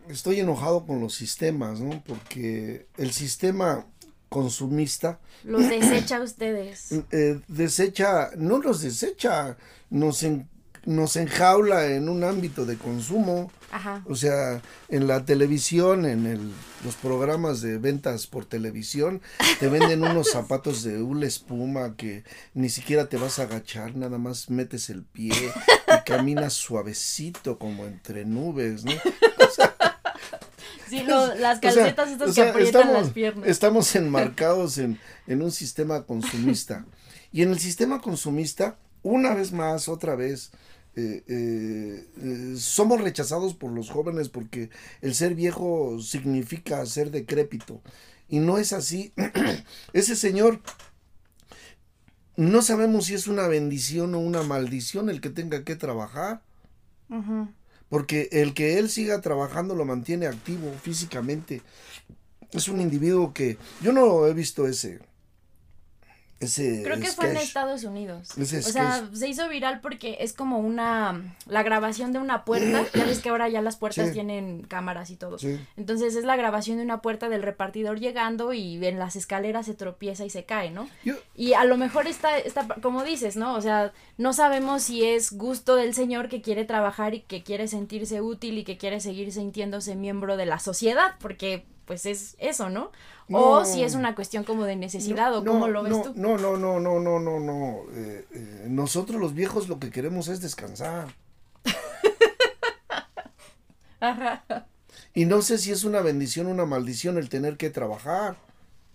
[0.09, 2.03] estoy enojado con los sistemas, ¿no?
[2.05, 3.85] Porque el sistema
[4.29, 5.19] consumista.
[5.43, 6.89] Los desecha a ustedes.
[7.11, 9.57] Eh, desecha, no los desecha,
[9.89, 10.25] nos,
[10.85, 13.51] nos enjaula en un ámbito de consumo.
[13.71, 14.03] Ajá.
[14.05, 16.51] O sea, en la televisión, en el,
[16.83, 19.21] los programas de ventas por televisión,
[19.59, 24.17] te venden unos zapatos de una espuma que ni siquiera te vas a agachar, nada
[24.17, 28.91] más metes el pie y caminas suavecito como entre nubes, ¿no?
[28.91, 29.73] O sea,
[30.93, 33.47] Sí, lo, las calcetas o sea, estas o sea, que aprietan estamos, las piernas.
[33.47, 36.85] Estamos enmarcados en, en un sistema consumista.
[37.31, 40.51] Y en el sistema consumista, una vez más, otra vez,
[40.95, 44.69] eh, eh, eh, somos rechazados por los jóvenes porque
[45.01, 47.81] el ser viejo significa ser decrépito.
[48.27, 49.13] Y no es así.
[49.93, 50.61] Ese señor,
[52.35, 56.41] no sabemos si es una bendición o una maldición el que tenga que trabajar.
[57.89, 61.61] Porque el que él siga trabajando lo mantiene activo físicamente.
[62.51, 64.99] Es un individuo que yo no he visto ese
[66.43, 67.37] ese Creo que fue en.
[67.37, 68.37] Estados Unidos.
[68.37, 72.83] Ese o sea, se hizo viral porque es como una la grabación de una puerta.
[72.93, 74.13] ya ves que ahora ya las puertas Sí.
[74.13, 75.37] tienen cámaras y todo.
[75.39, 75.59] Sí.
[75.77, 79.73] Entonces es la grabación de una puerta del repartidor llegando y en las escaleras se
[79.73, 80.89] tropieza y se cae, ¿no?
[81.03, 83.55] Yo- Y a lo mejor está, está, como dices, ¿no?
[83.55, 87.67] O sea, no sabemos si es gusto del señor que quiere trabajar y que quiere
[87.67, 92.69] sentirse útil y que quiere seguir sintiéndose miembro de la sociedad, porque pues es eso,
[92.69, 92.91] ¿no?
[93.29, 93.65] O No.
[93.65, 96.13] si es una cuestión como de necesidad, o No, cómo lo ves tú.
[96.15, 97.77] No, no, no, no, no, no, no.
[97.93, 101.07] Eh, eh, nosotros los viejos lo que queremos es descansar.
[103.99, 104.43] Ajá.
[105.13, 108.35] Y no sé si es una bendición o una maldición el tener que trabajar.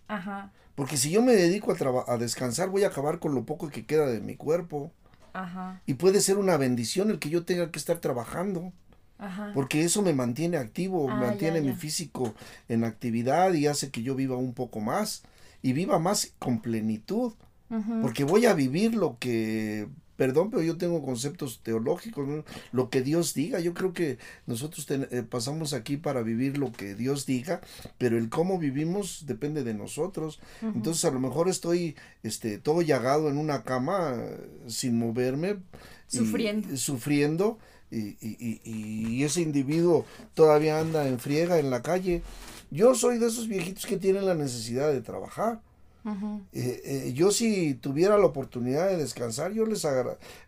[0.08, 0.50] Ajá.
[0.74, 3.86] Porque si yo me dedico a, a descansar, voy a acabar con lo poco que
[3.86, 4.92] queda de mi cuerpo.
[5.32, 5.80] Ajá.
[5.86, 8.72] Y puede ser una bendición el que yo tenga que estar trabajando.
[9.18, 9.50] Ajá.
[9.54, 12.34] Porque eso me mantiene activo, Ah, mantiene ya, mi físico
[12.68, 15.22] en actividad y hace que yo viva un poco más
[15.62, 17.32] y viva más con plenitud.
[18.02, 22.44] Porque voy a vivir lo que, perdón, pero yo tengo conceptos teológicos, ¿no?
[22.72, 23.60] lo que Dios diga.
[23.60, 27.60] Yo creo que nosotros ten- eh, pasamos aquí para vivir lo que Dios diga,
[27.98, 30.40] pero el cómo vivimos depende de nosotros.
[30.62, 35.56] Entonces a lo mejor estoy este, todo llagado en una cama eh, sin moverme.
[36.10, 36.16] y-
[36.76, 37.58] Sufriendo.
[37.90, 42.22] Y, y- y- y ese individuo todavía anda en friega en la calle.
[42.70, 45.60] Yo soy de esos viejitos que tienen la necesidad de trabajar.
[46.54, 49.86] Eh, eh, yo si tuviera la oportunidad de descansar, yo les,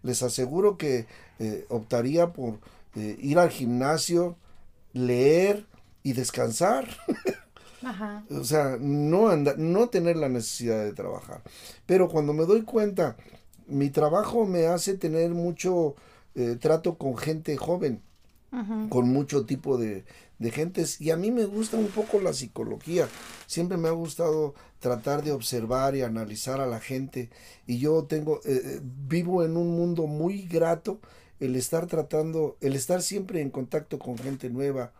[0.02, 1.06] les aseguro que
[1.38, 2.58] eh, optaría por
[2.96, 4.36] ir al gimnasio,
[4.92, 5.66] leer
[6.02, 6.88] y descansar.
[7.82, 8.24] Ajá.
[8.30, 11.40] o sea, no, anda- no tener la necesidad de trabajar.
[11.86, 13.16] Pero cuando me doy cuenta,
[13.66, 15.94] mi trabajo me hace tener mucho
[16.34, 18.02] eh, trato con gente joven
[18.88, 20.04] con mucho tipo de,
[20.40, 23.08] de gentes y a mí me gusta un poco la psicología.
[23.46, 27.30] Siempre me ha gustado tratar de observar y analizar a la gente
[27.66, 30.98] y yo tengo eh, eh, vivo en un mundo muy grato
[31.38, 34.92] el estar tratando, el estar siempre en contacto con gente nueva,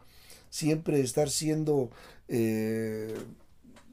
[0.51, 1.91] siempre estar siendo,
[2.29, 3.15] eh,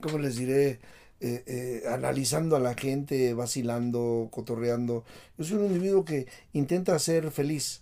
[0.02, 0.80] ¿cómo les diré?
[1.20, 5.04] Eh, eh, analizando a la gente, vacilando, cotorreando.
[5.38, 7.82] Yo soy un individuo que intenta ser feliz.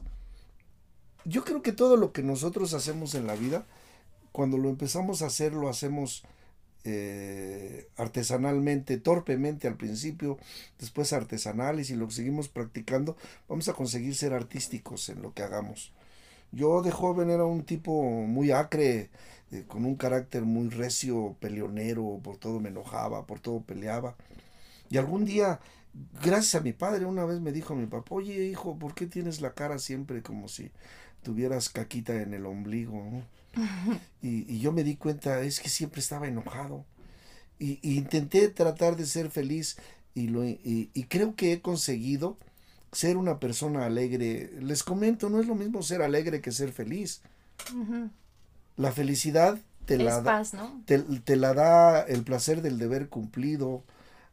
[1.25, 3.65] Yo creo que todo lo que nosotros hacemos en la vida,
[4.31, 6.23] cuando lo empezamos a hacer, lo hacemos
[6.85, 10.37] eh, artesanalmente, torpemente al principio,
[10.79, 13.17] después artesanal, y si lo seguimos practicando,
[13.49, 15.91] vamos a conseguir ser artísticos en lo que hagamos.
[16.51, 19.09] Yo de joven era un tipo muy acre,
[19.51, 24.15] eh, con un carácter muy recio, peleonero, por todo me enojaba, por todo peleaba.
[24.89, 25.59] Y algún día,
[26.23, 29.41] gracias a mi padre, una vez me dijo mi papá, oye hijo, ¿por qué tienes
[29.41, 30.71] la cara siempre como si
[31.23, 32.95] tuvieras caquita en el ombligo?
[33.11, 33.23] no?"
[34.21, 36.85] Y, y yo me di cuenta, es que siempre estaba enojado.
[37.59, 39.77] Y, y intenté tratar de ser feliz
[40.13, 42.37] y, lo, y, y creo que he conseguido
[42.91, 44.51] ser una persona alegre.
[44.61, 47.21] Les comento, no es lo mismo ser alegre que ser feliz.
[47.73, 48.09] Ujú.
[48.77, 50.47] La felicidad te la da,
[50.85, 53.83] te, te la da el placer del deber cumplido,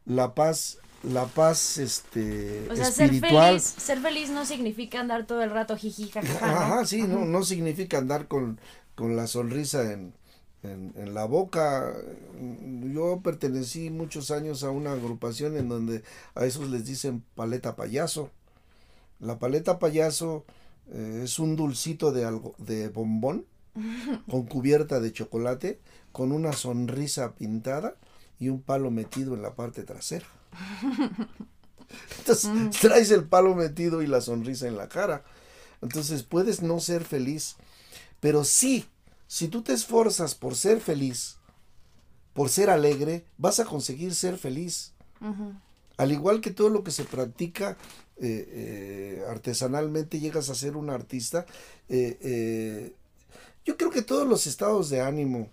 [0.05, 3.61] la paz, la paz este O sea, ser espiritual.
[3.61, 6.75] feliz, ser feliz no significa andar todo el rato jiji, jajaja, ¿no?
[6.75, 8.59] Ajá, sí, no, no significa andar con,
[8.95, 10.13] con la sonrisa en,
[10.63, 11.93] en, en la boca.
[12.93, 16.03] Yo pertenecí muchos años a una agrupación en donde
[16.35, 18.31] a esos les dicen paleta payaso.
[19.19, 20.45] La paleta payaso
[20.91, 23.45] eh, es un dulcito de algo, de bombón
[24.29, 25.79] con cubierta de chocolate,
[26.11, 27.95] con una sonrisa pintada
[28.39, 30.25] y un palo metido en la parte trasera.
[32.19, 32.49] Entonces
[32.81, 35.23] traes el palo metido y la sonrisa en la cara.
[35.81, 37.55] Entonces puedes no ser feliz,
[38.19, 38.85] pero sí,
[39.27, 41.37] si tú te esforzas por ser feliz,
[42.33, 44.93] por ser alegre, vas a conseguir ser feliz.
[45.97, 47.77] Al igual que todo lo que se practica
[48.17, 51.45] eh, eh, artesanalmente, llegas a ser un artista.
[51.89, 52.93] Eh,
[53.65, 55.49] yo creo que todos los estados de ánimo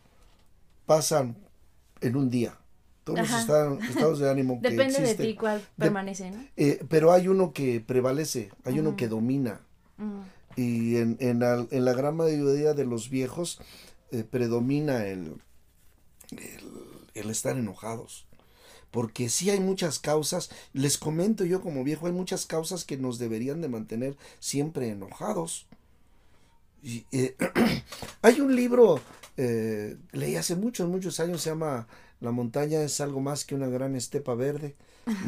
[0.86, 1.36] pasan
[2.00, 2.56] en un día.
[3.04, 6.44] Todos los estados, de ánimo que Depende de ti cuál permanece, ¿no?
[6.88, 9.60] pero hay uno que prevalece, hay uno que domina.
[10.56, 13.60] Y en, en, la, en, la, gran mayoría de los viejos
[14.30, 15.36] predomina el,
[17.14, 18.26] el, estar enojados.
[18.90, 23.18] Porque sí hay muchas causas, les comento yo como viejo, hay muchas causas que nos
[23.18, 25.66] deberían de mantener siempre enojados.
[26.82, 27.36] Y, eh,
[28.22, 29.00] hay un libro,
[29.36, 31.86] eh, leí hace muchos, muchos años, se llama
[32.20, 34.76] La montaña es algo más que una gran estepa verde,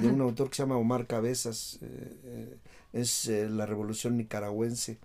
[0.00, 2.56] de un autor que se llama Omar Cabezas, eh,
[2.92, 4.98] es la revolución nicaragüense.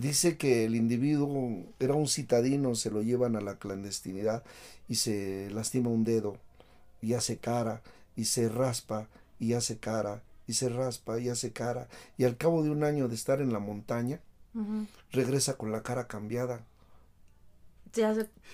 [0.00, 4.42] Dice que el individuo era un citadino, se lo llevan a la clandestinidad
[4.88, 6.38] y se lastima un dedo
[7.02, 7.82] y hace cara
[8.16, 12.62] y se raspa y hace cara y se raspa y hace cara y al cabo
[12.62, 14.20] de un año de estar en la montaña
[15.12, 16.64] regresa con la cara cambiada.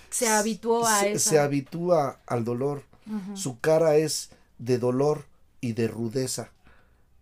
[0.09, 2.83] Se, habituó a se, Se habitúa al dolor.
[3.35, 5.25] Su cara es de dolor
[5.61, 6.51] y de rudeza.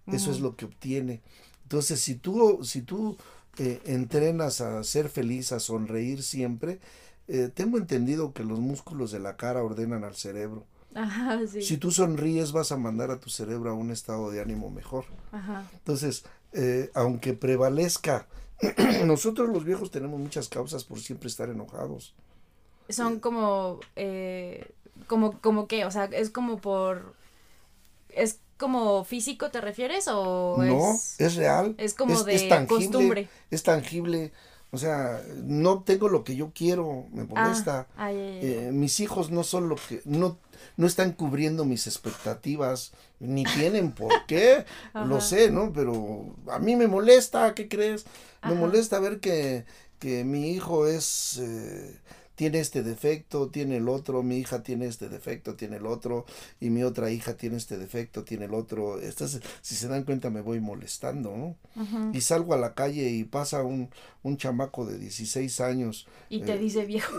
[0.08, 1.22] Eso es lo que obtiene.
[1.64, 3.18] Entonces, si tú, si tú
[3.58, 6.80] entrenas a ser feliz, a sonreír siempre,
[7.28, 10.66] eh, tengo entendido que los músculos de la cara ordenan al cerebro.
[11.62, 15.06] Si tú sonríes vas a mandar a tu cerebro a un estado de ánimo mejor.
[15.74, 18.28] Entonces, eh, aunque prevalezca,
[19.06, 22.14] nosotros los viejos tenemos muchas causas por siempre estar enojados.
[22.90, 24.72] Son como, eh,
[25.08, 27.16] como, como qué, o sea, es como por,
[28.10, 34.32] es como físico te refieres o no es, real es como de costumbre es tangible
[34.72, 37.88] o sea no tengo lo que yo quiero me ah, molesta.
[38.00, 40.38] eh, mis hijos no son lo que no
[40.78, 46.76] no están cubriendo mis expectativas ni tienen por qué lo sé no pero a mí
[46.76, 48.06] me molesta qué crees
[48.44, 49.66] me molesta ver que
[50.00, 52.00] que mi hijo es eh,
[52.36, 56.26] tiene este defecto, tiene el otro, mi hija tiene este defecto, tiene el otro,
[56.60, 59.00] y mi otra hija tiene este defecto, tiene el otro.
[59.62, 62.12] Si se dan cuenta, me voy molestando, ¿no?
[62.14, 63.90] Y salgo a la calle y pasa un,
[64.22, 66.08] un chamaco de 16 años.
[66.30, 67.16] Y te eh, dice viejo.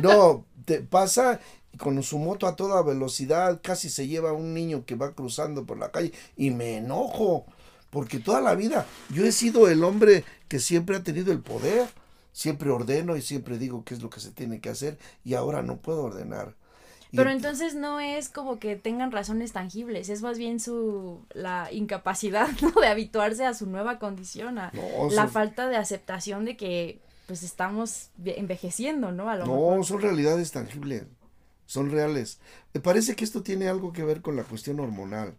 [0.00, 1.40] No, te pasa
[1.78, 5.64] con su moto a toda velocidad, casi se lleva a un niño que va cruzando
[5.64, 7.46] por la calle y me enojo,
[7.90, 11.88] porque toda la vida yo he sido el hombre que siempre ha tenido el poder
[12.32, 15.62] siempre ordeno y siempre digo qué es lo que se tiene que hacer y ahora
[15.62, 16.54] no puedo ordenar.
[17.12, 22.48] Pero entonces no es como que tengan razones tangibles, es más bien su la incapacidad
[22.62, 22.80] ¿no?
[22.80, 24.72] de habituarse a su nueva condición, a
[25.10, 29.28] la falta de aceptación de que pues estamos envejeciendo, ¿no?
[29.28, 31.04] A lo no, son realidades tangibles,
[31.70, 32.40] son reales.
[32.74, 35.36] Me parece que esto tiene algo que ver con la cuestión hormonal.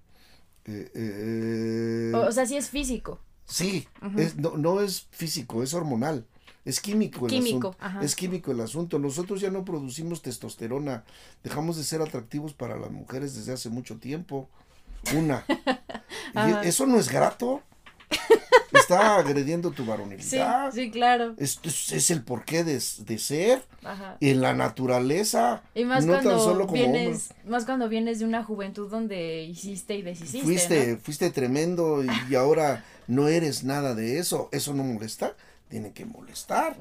[0.64, 3.20] Eh, eh, o, sea, sí es físico.
[3.44, 6.26] Sí, es, no, no es físico, es hormonal.
[6.64, 7.76] Es químico el asunto.
[8.02, 8.98] Es químico el asunto.
[8.98, 11.04] Nosotros ya no producimos testosterona.
[11.44, 14.48] Dejamos de ser atractivos para las mujeres desde hace mucho tiempo.
[15.14, 15.44] Una.
[16.64, 17.62] y eso no es grato.
[18.74, 20.72] Está agrediendo tu varonilidad.
[20.72, 21.34] Sí, sí claro.
[21.38, 23.64] Es, es, el porqué de, de ser.
[23.84, 24.18] Ajá.
[24.20, 25.62] En la naturaleza.
[25.76, 30.44] Y más cuando vienes, más cuando vienes de una juventud donde hiciste y deshiciste.
[30.44, 34.50] Fuiste, fuiste tremendo y ahora no eres nada de eso.
[34.52, 35.36] ¿Eso no molesta?
[35.72, 36.76] tiene que molestar.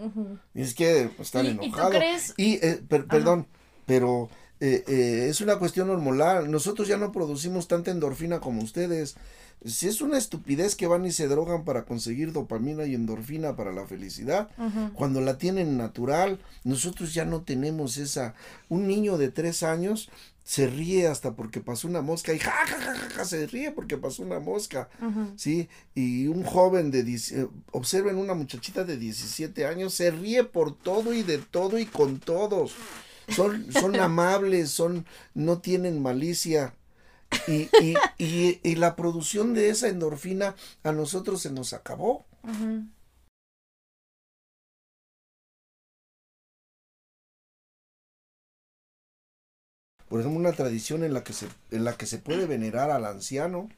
[0.53, 1.93] Y es que estar enojado.
[2.37, 3.47] ¿Y, eh, perdón,
[3.87, 4.29] pero
[4.61, 6.51] eh, eh, es una cuestión hormonal.
[6.51, 9.17] Nosotros ya no producimos tanta endorfina como ustedes.
[9.65, 13.73] Si es una estupidez que van y se drogan para conseguir dopamina y endorfina para
[13.73, 14.49] la felicidad,
[14.95, 18.35] cuando la tienen natural, nosotros ya no tenemos esa.
[18.71, 20.09] Un niño de tres años
[20.51, 23.99] se ríe hasta porque pasó una mosca y ja, ja, ja, ja, se ríe porque
[23.99, 24.89] pasó una mosca,
[25.37, 25.69] ¿sí?
[25.95, 31.13] Y un joven de, eh, observen una muchachita de 17 años, se ríe por todo
[31.13, 32.73] y de todo y con todos.
[33.35, 36.75] Son, son amables, son, no tienen malicia.
[37.47, 42.27] Y, y, y, y, la producción de esa endorfina a nosotros se nos acabó.
[50.11, 53.05] por ejemplo, una tradición en la que se, en la que se puede venerar al
[53.05, 53.69] anciano,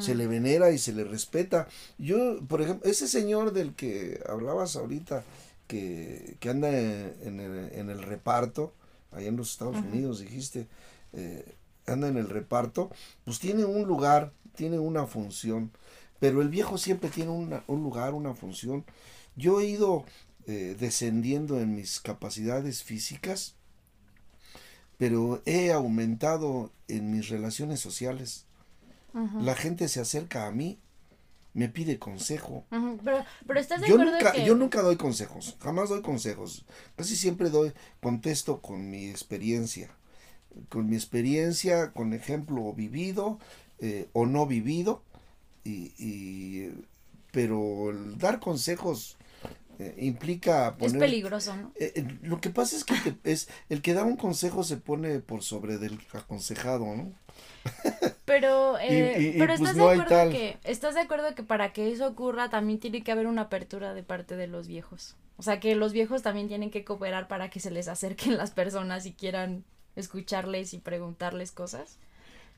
[0.00, 1.68] se le venera y se le respeta.
[1.98, 5.22] Yo, por ejemplo, ese señor del que hablabas ahorita,
[5.68, 8.74] que, que anda en, el, en, el, reparto,
[9.12, 10.66] allá en los Estados Unidos, dijiste,
[11.12, 11.54] eh,
[11.86, 12.90] anda en el reparto,
[13.24, 15.70] pues tiene un lugar, tiene una función,
[16.18, 18.84] pero el viejo siempre tiene un lugar, una función.
[19.36, 20.04] Yo he ido
[20.50, 23.54] eh, descendiendo en mis capacidades físicas,
[24.96, 28.46] pero he aumentado en mis relaciones sociales.
[29.42, 30.78] La gente se acerca a mí,
[31.58, 32.64] me pide consejo.
[32.70, 34.44] pero, pero, estás de yo acuerdo nunca, que...
[34.44, 36.64] Yo nunca doy consejos, jamás doy consejos.
[36.94, 39.90] Casi siempre doy, contesto con mi experiencia.
[40.68, 43.40] Con mi experiencia, con ejemplo vivido
[43.80, 45.02] eh, o no vivido.
[45.64, 46.72] Y, y,
[47.32, 49.17] pero el dar consejos
[49.78, 53.82] eh, implica poner, es peligroso no eh, eh, lo que pasa es que es el
[53.82, 57.12] que da un consejo se pone por sobre del aconsejado no
[58.24, 62.06] pero eh, pero pues estás de acuerdo que estás de acuerdo que para que eso
[62.06, 65.74] ocurra también tiene que haber una apertura de parte de los viejos o sea que
[65.76, 69.64] los viejos también tienen que cooperar para que se les acerquen las personas y quieran
[69.98, 71.98] escucharles y preguntarles cosas.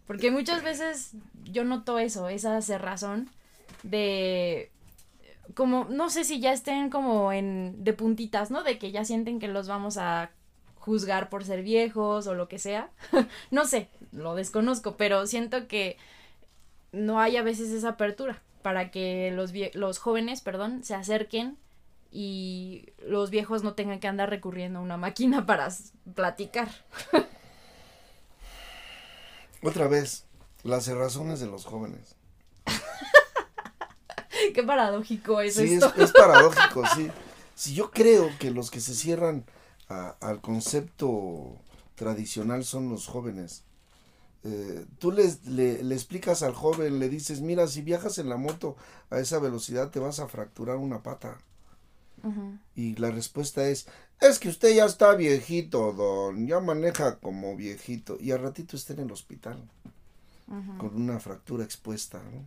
[0.07, 1.13] Porque muchas veces
[1.45, 3.29] yo noto eso esa cerrazón
[3.83, 4.71] de
[5.55, 8.63] como, no sé si ya estén como en, de puntitas, ¿no?
[8.63, 10.31] De que ya sienten que los vamos a
[10.77, 12.91] juzgar por ser viejos o lo que sea.
[13.51, 15.97] no sé, lo desconozco, pero siento que
[16.93, 21.57] no hay a veces esa apertura para que los, los jóvenes, perdón, se acerquen
[22.11, 25.69] y los viejos no tengan que andar recurriendo a una máquina para
[26.15, 26.69] platicar.
[29.63, 30.25] Otra vez,
[30.63, 32.17] las razones de los jóvenes.
[34.55, 35.93] Qué paradójico es sí, esto.
[35.97, 37.09] Es, es paradójico, sí.
[37.55, 39.45] Si yo creo que los que se cierran
[39.89, 41.57] al concepto
[41.97, 43.65] tradicional son los jóvenes.
[44.43, 48.77] Eh, tú les, le, explicas al joven, le dices, mira, si viajas en la moto
[49.11, 51.39] a esa velocidad te vas a fracturar una pata.
[52.75, 53.87] Y la respuesta es,
[54.21, 58.19] es que usted ya está viejito, don, ya maneja como viejito.
[58.21, 59.59] Y al ratito está en el hospital,
[60.79, 62.23] con una fractura expuesta.
[62.31, 62.47] ¿no?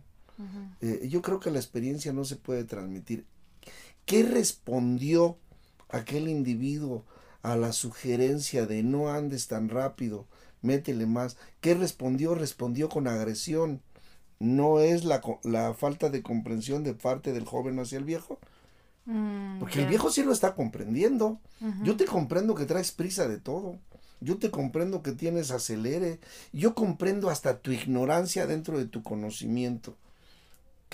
[0.80, 3.26] Eh, yo creo que la experiencia no se puede transmitir.
[4.06, 5.38] ¿Qué respondió
[5.88, 7.04] aquel individuo
[7.42, 10.26] a la sugerencia de no andes tan rápido,
[10.62, 11.36] métele más?
[11.60, 12.34] ¿Qué respondió?
[12.34, 13.82] Respondió con agresión.
[14.40, 18.38] ¿No es la, la falta de comprensión de parte del joven hacia el viejo?
[19.06, 21.40] Mm, Porque el viejo sí lo está comprendiendo.
[21.82, 23.78] Yo te comprendo que traes prisa de todo.
[24.20, 26.20] Yo te comprendo que tienes acelere.
[26.52, 29.96] Yo comprendo hasta tu ignorancia dentro de tu conocimiento.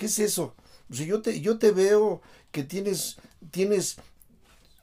[0.01, 0.55] ¿Qué es eso?
[0.89, 3.17] Si yo te, yo te veo que tienes,
[3.51, 3.97] tienes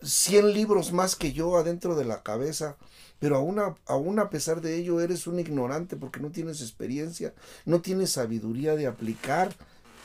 [0.01, 2.77] 100 libros más que yo adentro de la cabeza,
[3.19, 7.35] pero aún a, aún a pesar de ello eres un ignorante porque no tienes experiencia,
[7.65, 9.57] no tienes sabiduría de aplicar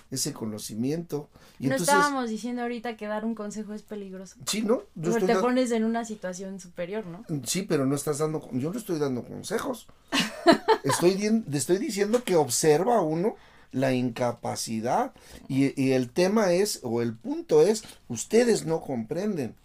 [0.09, 1.30] ese conocimiento.
[1.59, 4.38] Y no estábamos diciendo ahorita que dar un consejo es peligroso.
[4.47, 4.82] Sí, ¿no?
[4.99, 7.24] Porque te pones en una situación superior, ¿no?
[7.45, 9.86] Sí, pero no estás dando, yo no estoy dando consejos.
[10.84, 13.36] estoy, estoy diciendo que observa uno
[13.74, 15.12] la incapacidad.
[15.50, 19.56] Y, el tema es, o el punto es, ustedes no comprenden.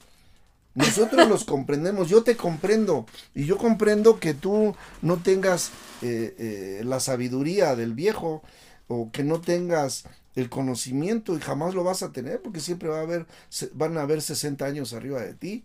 [0.74, 5.70] Nosotros los comprendemos, yo te comprendo y yo comprendo que tú no tengas
[6.02, 8.42] eh, eh, la sabiduría del viejo
[8.88, 10.04] o que no tengas
[10.34, 13.26] el conocimiento y jamás lo vas a tener porque siempre va a haber,
[13.74, 15.64] van a haber 60 años arriba de ti.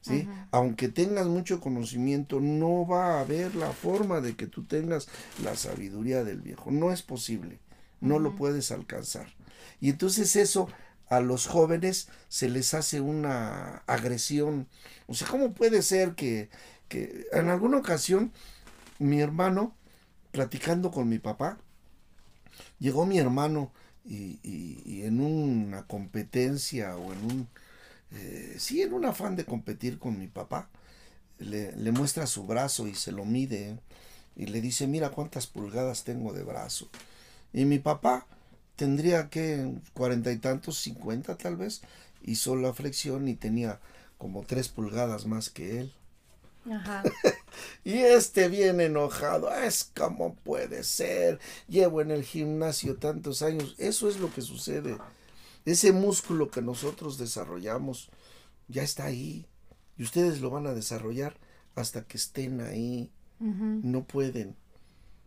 [0.00, 0.28] ¿sí?
[0.50, 5.08] Aunque tengas mucho conocimiento, no va a haber la forma de que tú tengas
[5.44, 6.70] la sabiduría del viejo.
[6.70, 7.58] No es posible
[8.02, 9.28] no lo puedes alcanzar.
[9.80, 10.68] Y entonces eso
[11.08, 14.68] a los jóvenes se les hace una agresión.
[15.06, 16.50] O sea, ¿cómo puede ser que,
[16.88, 18.32] que en alguna ocasión
[18.98, 19.74] mi hermano,
[20.30, 21.58] platicando con mi papá,
[22.78, 23.72] llegó mi hermano
[24.04, 27.48] y, y, en una competencia o en un,
[28.12, 30.70] eh, sí, en un afán de competir con mi papá,
[31.38, 33.78] le, le muestra su brazo y se lo mide
[34.36, 36.88] y le dice, mira cuántas pulgadas tengo de brazo.
[37.52, 38.26] Y mi papá
[38.76, 41.82] tendría que cuarenta y tantos, cincuenta tal vez,
[42.22, 43.80] hizo la flexión y tenía
[44.18, 45.92] como tres pulgadas más que él.
[46.70, 47.02] Ajá.
[47.84, 54.08] y este bien enojado, es como puede ser, llevo en el gimnasio tantos años, eso
[54.08, 54.96] es lo que sucede.
[55.64, 58.10] Ese músculo que nosotros desarrollamos
[58.68, 59.46] ya está ahí
[59.96, 61.36] y ustedes lo van a desarrollar
[61.74, 63.10] hasta que estén ahí.
[63.82, 64.56] No pueden.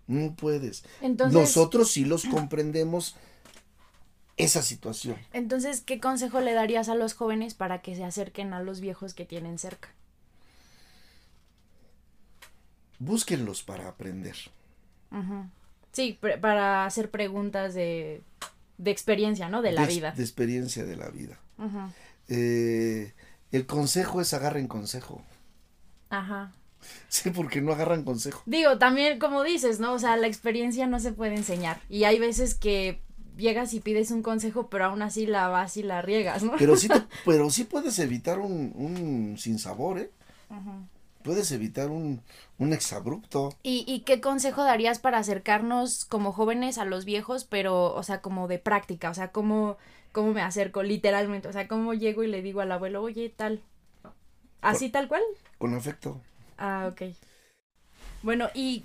[0.08, 0.84] No puedes.
[1.32, 3.16] Nosotros sí los comprendemos
[4.38, 5.18] esa situación.
[5.34, 9.14] Entonces, ¿qué consejo le darías a los jóvenes para que se acerquen a los viejos
[9.14, 9.90] que tienen cerca?
[13.00, 14.36] Búsquenlos para aprender.
[15.92, 18.22] Sí, para hacer preguntas de,
[18.78, 19.62] de, experiencia, ¿no?
[19.62, 20.12] De la vida.
[20.12, 21.40] De experiencia de la vida.
[22.28, 23.14] Eh,
[23.52, 25.24] el consejo es agarren consejo.
[26.10, 26.52] Ajá.
[27.08, 28.42] Sí, porque no agarran consejo.
[28.46, 29.94] Digo, también como dices, ¿no?
[29.94, 31.80] O sea, la experiencia no se puede enseñar.
[31.90, 33.00] Y hay veces que
[33.38, 36.54] llegas y pides un consejo, pero aún así la vas y la riegas, ¿no?
[36.58, 36.90] Pero sí,
[37.26, 40.12] pero sí puedes evitar un, un sinsabor, ¿eh?
[41.26, 42.22] puedes evitar un,
[42.60, 43.50] un exabrupto.
[43.64, 48.22] ¿Y, ¿Y qué consejo darías para acercarnos como jóvenes a los viejos, pero, o sea,
[48.22, 49.10] como de práctica?
[49.10, 49.78] O sea, ¿cómo,
[50.12, 51.48] cómo me acerco literalmente?
[51.48, 53.62] O sea, ¿cómo llego y le digo al abuelo, oye, tal?
[54.62, 55.24] ¿Así tal cual?
[55.58, 56.22] Con afecto.
[56.58, 57.14] Ah, ok.
[58.22, 58.84] Bueno, y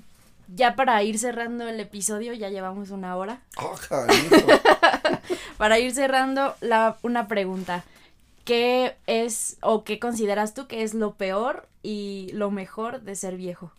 [0.54, 3.42] ya para ir cerrando el episodio, ya llevamos una hora.
[3.56, 3.76] Oh,
[5.58, 7.84] para ir cerrando, la, una pregunta.
[8.44, 13.36] ¿Qué es o qué consideras tú que es lo peor y lo mejor de ser
[13.36, 13.72] viejo?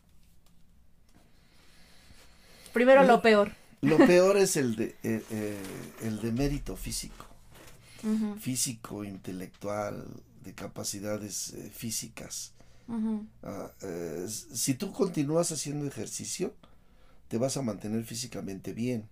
[2.71, 3.51] Primero lo, peor.
[3.81, 5.61] Lo peor es el de eh, eh,
[6.03, 7.25] el de mérito físico.
[8.39, 10.07] Físico, intelectual,
[10.43, 12.53] de capacidades eh, físicas.
[13.43, 13.71] Ah,
[14.27, 16.53] si tú continúas haciendo ejercicio,
[17.27, 19.07] te vas a mantener físicamente bien.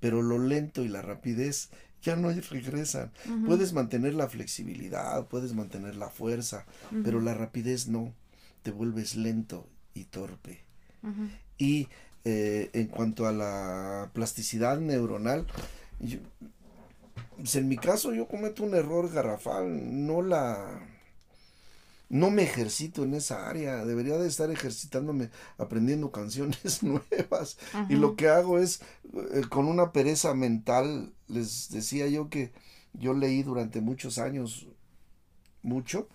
[0.00, 1.70] Pero lo lento y la rapidez
[2.02, 3.12] ya no regresan.
[3.46, 6.66] Puedes mantener la flexibilidad, puedes mantener la fuerza,
[7.02, 8.14] pero la rapidez no.
[8.62, 10.64] Te vuelves lento y torpe.
[11.58, 11.88] Y
[12.24, 15.46] eh, en cuanto a la plasticidad neuronal,
[17.36, 20.80] pues en mi caso yo cometo un error garrafal, no la
[22.08, 28.16] no me ejercito en esa área, debería de estar ejercitándome aprendiendo canciones nuevas y lo
[28.16, 28.80] que hago es
[29.32, 32.52] eh, con una pereza mental, les decía yo que
[32.94, 34.66] yo leí durante muchos años
[35.62, 36.08] mucho,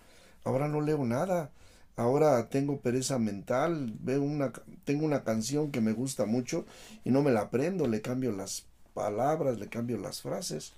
[0.44, 1.52] ahora no leo nada.
[1.96, 4.52] Ahora tengo pereza mental, veo una,
[4.84, 6.66] tengo una canción que me gusta mucho
[7.04, 10.72] y no me la aprendo, le cambio las palabras, le cambio las frases.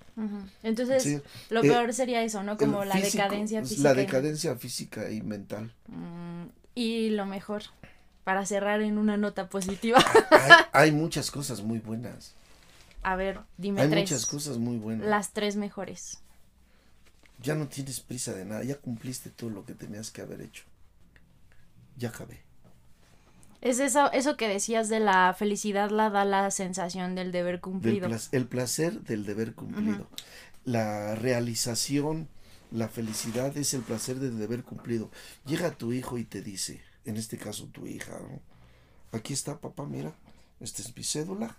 [0.63, 2.57] Entonces, lo eh, peor sería eso, ¿no?
[2.57, 3.83] Como la decadencia física.
[3.83, 5.71] La decadencia física y mental.
[5.87, 7.63] Mm, y lo mejor,
[8.23, 10.03] para cerrar en una nota positiva.
[10.73, 12.33] hay, muchas cosas muy buenas.
[13.03, 15.07] A ver, dime hay muchas cosas muy buenas.
[15.07, 16.19] Las tres mejores.
[17.39, 20.63] Ya no tienes prisa de nada, ya cumpliste todo lo que tenías que haber hecho.
[21.95, 22.46] Ya acabé.
[23.61, 28.07] Es eso, eso que decías de la felicidad la da la sensación del deber cumplido.
[28.31, 30.07] el placer del deber cumplido.
[30.63, 32.27] La realización,
[32.71, 35.09] la felicidad es el placer del deber cumplido.
[35.45, 38.19] Llega tu hijo y te dice, en este caso tu hija,
[39.11, 40.13] aquí está papá, mira,
[40.59, 41.57] esta es mi cédula,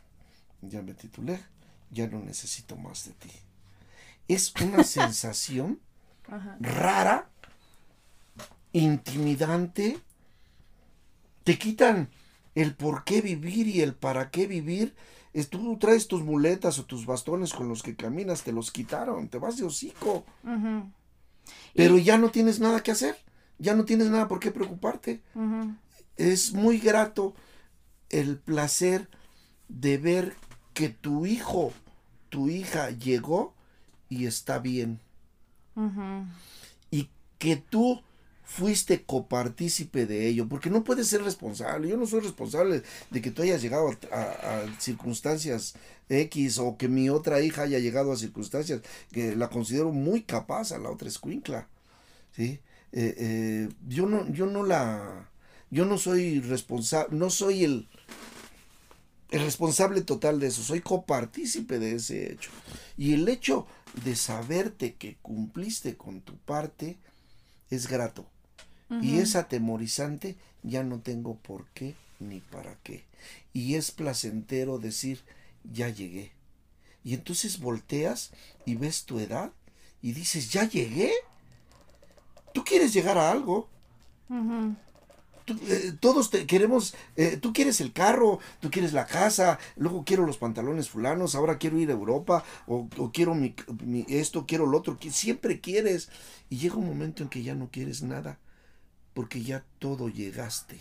[0.62, 1.40] ya me titulé,
[1.90, 3.30] ya no necesito más de ti.
[4.28, 5.80] Es una sensación
[6.60, 7.28] rara,
[8.72, 9.98] intimidante,
[11.48, 12.10] te quitan
[12.54, 14.94] el por qué vivir y el para qué vivir.
[15.48, 19.38] Tú traes tus muletas o tus bastones con los que caminas, te los quitaron, te
[19.38, 20.26] vas de hocico.
[21.74, 23.16] Pero ya no tienes nada que hacer,
[23.58, 25.22] ya no tienes nada por qué preocuparte.
[26.18, 27.34] Es muy grato
[28.10, 29.08] el placer
[29.68, 30.36] de ver
[30.74, 31.72] que tu hijo,
[32.28, 33.54] tu hija llegó
[34.10, 35.00] y está bien.
[36.90, 38.02] Y que tú
[38.48, 41.86] fuiste copartícipe de ello, porque no puedes ser responsable.
[41.86, 45.74] Yo no soy responsable de que tú hayas llegado a, circunstancias
[46.08, 48.80] X o que mi otra hija haya llegado a circunstancias
[49.12, 51.68] que la considero muy capaz a la otra escuincla.
[52.34, 52.58] ¿sí?
[52.92, 55.28] Eh, eh, yo no, yo no la,
[55.70, 57.86] yo no soy responsable, no soy el,
[59.30, 62.50] el responsable total de eso, soy copartícipe de ese hecho.
[62.96, 63.66] Y el hecho
[64.04, 66.96] de saberte que cumpliste con tu parte
[67.68, 68.26] es grato
[68.90, 73.04] y es atemorizante, ya no tengo por qué ni para qué.
[73.52, 75.22] Y es placentero decir,
[75.72, 76.32] ya llegué.
[77.04, 78.32] Y entonces volteas
[78.64, 79.52] y ves tu edad
[80.02, 81.12] y dices, ya llegué.
[82.52, 83.68] Tú quieres llegar a algo.
[85.46, 90.26] Eh, todos te, queremos, eh, tú quieres el carro, tú quieres la casa, luego quiero
[90.26, 93.54] los pantalones fulanos, ahora quiero ir a Europa, o, quiero mi,
[94.08, 96.10] esto, quiero lo otro, que siempre quieres.
[96.50, 98.38] Y llega un momento en que ya no quieres nada
[99.18, 100.78] porque ya todo llegaste.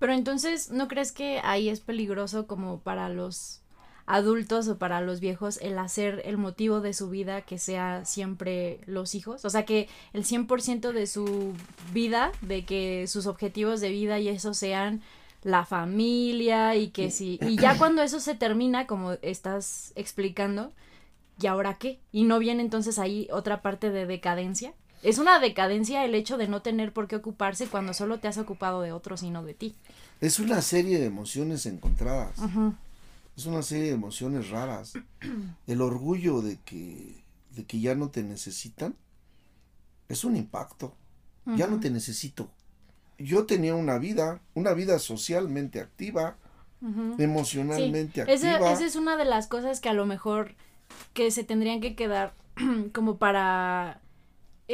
[0.00, 3.60] Pero entonces, ¿no crees que ahí es peligroso como para los
[4.04, 8.80] adultos o para los viejos el hacer el motivo de su vida que sea siempre
[8.86, 9.44] los hijos?
[9.44, 11.54] O sea, que el 100% de su
[11.92, 15.00] vida, de que sus objetivos de vida y eso sean
[15.44, 20.72] la familia y que si y ya cuando eso se termina como estás explicando,
[21.40, 22.00] ¿y ahora qué?
[22.10, 24.74] Y no viene entonces ahí otra parte de decadencia.
[25.02, 28.38] Es una decadencia el hecho de no tener por qué ocuparse cuando solo te has
[28.38, 29.74] ocupado de otros y no de ti.
[30.20, 32.36] Es una serie de emociones encontradas.
[33.36, 34.92] Es una serie de emociones raras.
[35.66, 37.16] El orgullo de que,
[37.50, 38.94] de que ya no te necesitan
[40.08, 40.94] es un impacto.
[41.56, 42.50] Ya no te necesito.
[43.18, 46.36] Yo tenía una vida, una vida socialmente activa,
[47.18, 48.72] emocionalmente activa.
[48.72, 50.54] esa es una de las cosas que a lo mejor
[51.14, 52.34] que se tendrían que quedar
[52.92, 54.01] como para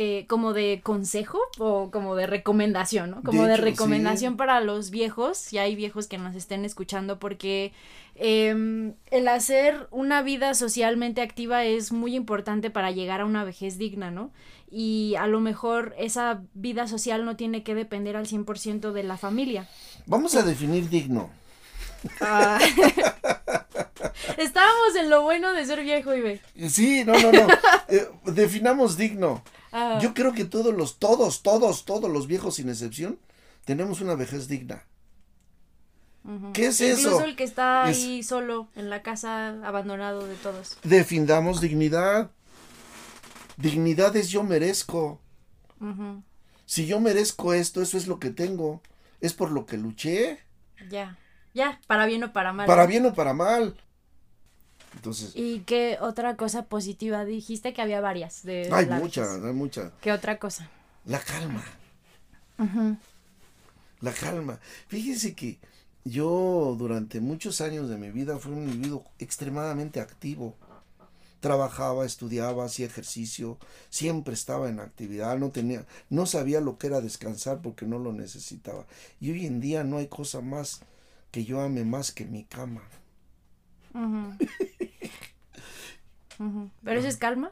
[0.01, 3.23] eh, como de consejo o como de recomendación, ¿no?
[3.25, 4.37] Como De recomendación sí.
[4.37, 7.73] para los viejos, si hay viejos que nos estén escuchando, porque
[8.15, 13.77] em, el hacer una vida socialmente activa es muy importante para llegar a una vejez
[13.77, 14.31] digna, ¿no?
[14.71, 19.17] Y a lo mejor esa vida social no tiene que depender al 100% de la
[19.17, 19.69] familia.
[20.07, 21.29] Vamos a definir digno.
[22.21, 22.61] Ah.
[24.37, 26.41] Estábamos en lo bueno de ser viejo, Ibe.
[26.69, 27.49] Sí, no, no, no.
[27.89, 29.43] Eh, definamos digno.
[29.73, 33.19] Ah, Yo creo que todos los, todos, todos, todos los viejos sin excepción,
[33.64, 34.85] tenemos una vejez digna.
[36.53, 37.25] ¿Qué es Incluso eso?
[37.25, 40.77] el que está Es- ahí solo en la casa, abandonado de todos.
[40.83, 42.31] Defindamos dignidad.
[43.57, 45.21] Dignidad es yo merezco.
[46.66, 48.83] Si yo merezco esto, eso es lo que tengo.
[49.21, 50.39] Es por lo que luché.
[50.91, 51.16] Ya,
[51.55, 52.66] ya, para bien o para mal.
[52.66, 53.75] Para bien o para mal.
[54.99, 57.25] Entonces, ¿Y qué otra cosa positiva?
[57.25, 58.43] Dijiste que había varias.
[58.43, 59.45] De hay la mucha, vejez.
[59.45, 59.93] hay mucha.
[60.01, 60.69] ¿Qué otra cosa?
[61.05, 61.65] La calma.
[64.01, 64.59] La calma.
[64.89, 65.59] Fíjense que
[66.05, 70.57] yo durante muchos años de mi vida fui un individuo extremadamente activo.
[71.41, 73.59] Trabajaba, estudiaba, hacía ejercicio,
[73.91, 78.13] siempre estaba en actividad, no tenía, no sabía lo que era descansar porque no lo
[78.13, 78.87] necesitaba.
[79.21, 80.81] Y hoy en día no hay cosa más
[81.31, 82.83] que yo ame más que mi cama.
[86.84, 87.51] ¿Pero eso es calma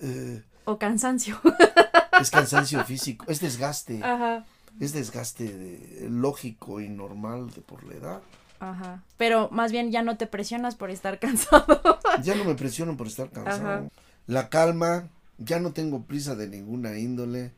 [0.00, 1.38] Eh, o cansancio?
[2.20, 4.44] es cansancio físico, es desgaste, Ajá.
[4.80, 8.20] es desgaste de- lógico y normal de por la edad.
[8.60, 9.02] Ajá.
[9.16, 11.80] Pero más bien ya no te presionas por estar cansado.
[12.22, 13.68] Ya no me presiono por estar cansado.
[13.68, 13.88] Ajá.
[14.26, 17.52] La calma, ya no tengo prisa de ninguna índole.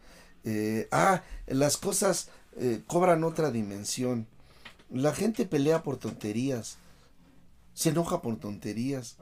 [0.45, 4.27] Eh, ah, las cosas eh, cobran otra dimensión.
[4.91, 6.77] La gente pelea por tonterías.
[7.75, 9.17] Se enoja por tonterías.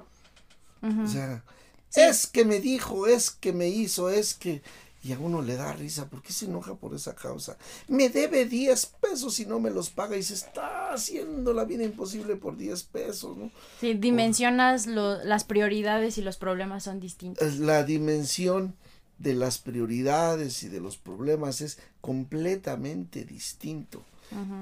[0.83, 1.45] O sea,
[1.91, 2.01] Sí.
[2.03, 4.63] es que me dijo, es que me hizo, es que...
[5.05, 7.57] Y a uno le da risa, ¿por qué se enoja por esa causa?
[7.87, 11.85] Me debe 10 pesos y no me los paga y se está haciendo la vida
[11.85, 13.51] imposible por 10 pesos, ¿no?
[13.81, 17.47] Sí, dimensionas lo- las prioridades y los problemas son distintos.
[17.47, 18.75] es la dimensión
[19.19, 24.05] de las prioridades y de los problemas es completamente distinto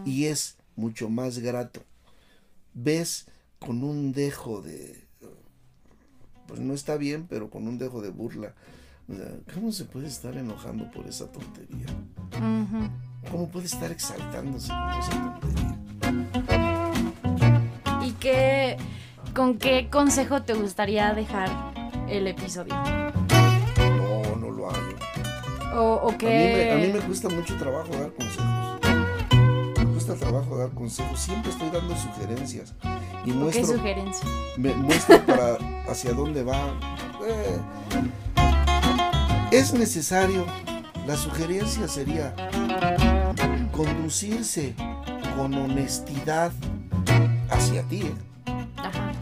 [0.05, 1.83] y es mucho más grato.
[2.75, 3.27] Ves
[3.59, 5.06] con un dejo de
[6.47, 8.55] pues no está bien, pero con un dejo de burla.
[9.09, 11.87] O sea, ¿Cómo se puede estar enojando por esa tontería?
[13.31, 15.79] ¿Cómo puede estar exaltándose por esa tontería?
[18.05, 18.77] ¿Y qué,
[19.35, 21.49] con qué consejo te gustaría dejar
[22.09, 22.75] el episodio?
[23.79, 24.77] No, no lo hago.
[25.75, 28.86] O, o A mí, me, a mí me cuesta mucho trabajo dar consejos.
[30.19, 31.19] Trabajo dar consejos.
[31.21, 32.75] Siempre estoy dando sugerencias.
[33.25, 34.27] Y ¿o ¿Qué muestro, sugerencia?
[34.57, 35.59] me muestro para
[35.89, 36.59] hacia dónde va.
[37.27, 37.59] Eh,
[39.51, 40.45] es necesario.
[41.07, 42.35] La sugerencia sería
[43.73, 44.75] conducirse
[45.37, 46.51] con honestidad
[47.51, 48.03] hacia ti.
[48.03, 48.15] ¿eh?
[48.77, 49.13] Ajá.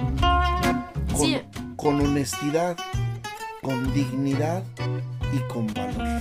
[1.12, 1.40] Con, Sí.
[1.76, 2.76] con honestidad,
[3.62, 4.62] con dignidad
[5.32, 6.20] y con valor.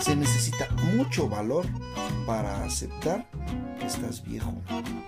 [0.00, 0.66] Se necesita
[0.96, 1.66] mucho valor
[2.26, 3.24] para aceptar
[3.78, 4.52] que estás viejo.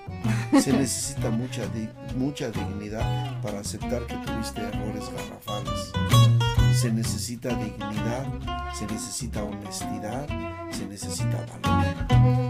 [0.60, 5.92] Se necesita mucha, di- mucha dignidad para aceptar que tuviste errores garrafales.
[6.74, 8.26] Se necesita dignidad,
[8.72, 10.26] se necesita honestidad,
[10.70, 11.86] se necesita valor.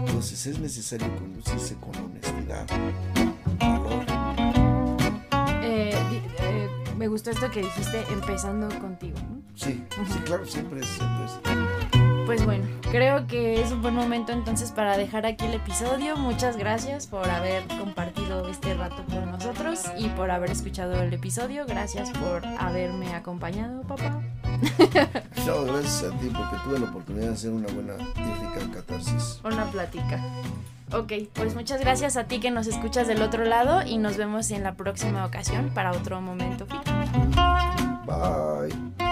[0.07, 2.65] Entonces es necesario conducirse con honestidad,
[3.59, 4.05] valor.
[5.63, 5.91] Eh,
[6.39, 9.17] eh, me gustó esto que dijiste empezando contigo.
[9.29, 9.41] ¿no?
[9.55, 11.31] Sí, sí, claro, siempre es, siempre es.
[12.29, 16.15] Pues bueno, creo que es un buen momento entonces para dejar aquí el episodio.
[16.15, 21.65] Muchas gracias por haber compartido este rato con nosotros y por haber escuchado el episodio.
[21.65, 24.21] Gracias por haberme acompañado, papá.
[25.47, 29.39] No, gracias a ti porque tuve la oportunidad de hacer una buena y rica catarsis.
[29.43, 30.23] Una plática.
[30.93, 34.51] Ok, pues muchas gracias a ti que nos escuchas del otro lado y nos vemos
[34.51, 36.67] en la próxima ocasión para otro momento.
[38.05, 39.08] Bye.